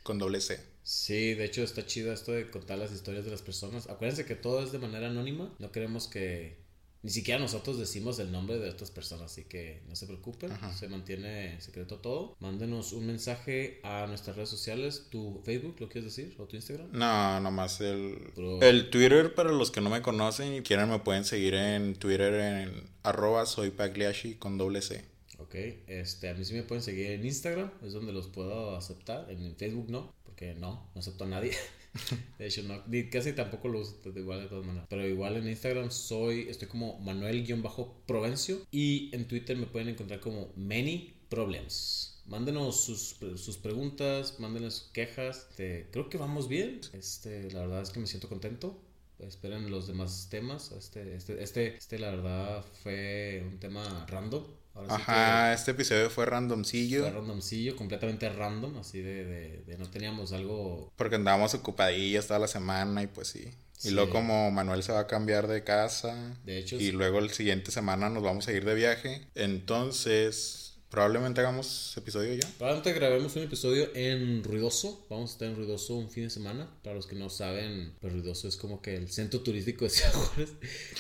[0.04, 0.60] con doble C.
[0.84, 3.90] Sí, de hecho está chido esto de contar las historias de las personas.
[3.90, 5.54] Acuérdense que todo es de manera anónima.
[5.60, 6.67] No queremos que
[7.04, 10.88] ni siquiera nosotros decimos el nombre de otras personas, así que no se preocupen, se
[10.88, 12.36] mantiene secreto todo.
[12.40, 16.36] Mándenos un mensaje a nuestras redes sociales, tu Facebook, ¿lo quieres decir?
[16.40, 16.90] ¿O tu Instagram?
[16.92, 21.24] No, nomás el, el Twitter para los que no me conocen y quieran me pueden
[21.24, 25.04] seguir en Twitter en arroba soy Pagliacci con doble C.
[25.40, 25.56] Ok,
[25.88, 29.28] este, a mí sí me pueden seguir en Instagram, es donde los puedo aceptar.
[29.30, 31.52] En Facebook no, porque no, no acepto a nadie.
[32.40, 34.88] De hecho, no, casi tampoco lo uso igual de todas maneras.
[34.90, 40.52] Pero igual en Instagram soy, estoy como Manuel-Provencio y en Twitter me pueden encontrar como
[40.56, 42.22] Many Problems.
[42.26, 45.48] Mándenos sus, sus preguntas, mándenos sus quejas.
[45.50, 46.82] Este, creo que vamos bien.
[46.94, 48.82] Este, la verdad es que me siento contento
[49.20, 50.72] esperen los demás temas.
[50.72, 54.44] Este, este, este, este, la verdad, fue un tema random.
[54.90, 57.02] Ajá, este episodio fue randomcillo.
[57.02, 59.26] Fue randomcillo, completamente random, así de,
[59.66, 60.92] de, no teníamos algo...
[60.96, 63.54] Porque andábamos ocupadillos toda la semana y pues sí.
[63.84, 66.36] Y luego como Manuel se va a cambiar de casa.
[66.44, 66.78] De hecho.
[66.78, 69.28] Y luego el siguiente semana nos vamos a ir de viaje.
[69.36, 72.48] Entonces Probablemente hagamos episodio ya.
[72.58, 75.06] Probablemente grabemos un episodio en Ruidoso.
[75.10, 76.70] Vamos a estar en Ruidoso un fin de semana.
[76.82, 80.14] Para los que no saben, pues Ruidoso es como que el centro turístico de Ciudad
[80.14, 80.54] Juárez.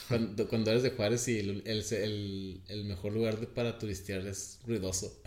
[0.10, 5.22] Cuando, cuando eres de Juárez y el, el, el, mejor lugar para turistear es Ruidoso.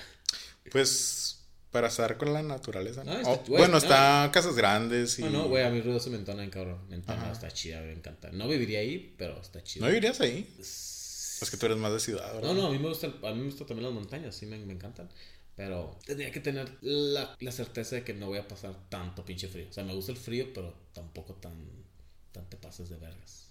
[0.71, 1.39] Pues
[1.71, 3.03] para estar con la naturaleza.
[3.25, 5.23] Oh, bueno, está Casas Grandes y...
[5.23, 6.81] No, no, güey, a mí Ruidoso me entona en cabrón.
[6.91, 8.31] Me entona, está chida, me encanta.
[8.33, 9.87] No viviría ahí, pero está chido.
[9.87, 10.47] ¿No vivirías ahí?
[10.61, 11.00] Es
[11.49, 12.53] que tú eres más de ciudad, ¿verdad?
[12.53, 14.59] No, no, a mí me gusta, a mí me gusta también las montañas, sí me,
[14.59, 15.09] me encantan.
[15.57, 19.49] Pero tendría que tener la, la, certeza de que no voy a pasar tanto pinche
[19.49, 19.67] frío.
[19.69, 21.55] O sea, me gusta el frío, pero tampoco tan,
[22.33, 23.49] tan te pases de vergas.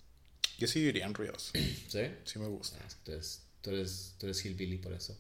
[0.58, 1.52] Yo sí viviría en Ríos.
[1.88, 2.02] ¿Sí?
[2.26, 2.78] Sí me gusta.
[2.82, 5.18] Ah, entonces, tú eres, tú eres hillbilly por eso.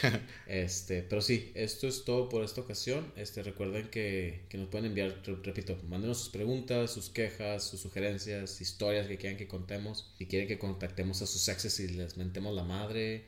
[0.46, 3.12] este, pero sí, esto es todo por esta ocasión.
[3.16, 8.60] Este, recuerden que, que nos pueden enviar, repito, mándenos sus preguntas, sus quejas, sus sugerencias,
[8.60, 10.12] historias que quieran que contemos.
[10.18, 13.24] Si quieren que contactemos a sus exes y les mentemos la madre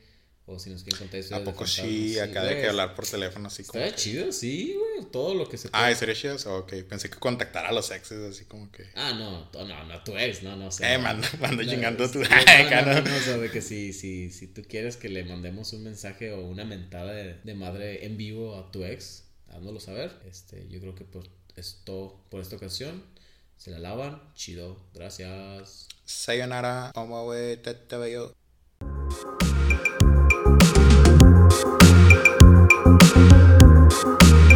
[0.47, 2.19] o si nos quieren contar ¿A poco sí?
[2.19, 3.83] Acá de que hablar por teléfono así como.
[3.83, 5.09] Está chido, sí, güey.
[5.11, 5.83] Todo lo que se puede.
[5.83, 6.35] Ah, ¿sería chido?
[6.59, 6.73] Ok.
[6.87, 8.85] Pensé que contactara a los exes así como que.
[8.93, 9.49] Ah, no.
[9.51, 10.93] No, no, tú eres, no, no sé.
[10.93, 12.19] Eh, mando, mando chingando tu.
[12.75, 15.73] No, no, no, o sea, de que si, si, si tú quieres que le mandemos
[15.73, 20.11] un mensaje o una mentada de, de madre en vivo a tu ex, háznoslo saber.
[20.29, 23.03] Este, yo creo que por esto, por esta ocasión,
[23.57, 24.21] se la lavan.
[24.35, 24.77] Chido.
[24.93, 25.87] Gracias.
[26.05, 26.91] Sayonara.
[26.93, 27.57] Omawe,
[31.63, 31.67] う
[34.51, 34.54] ん。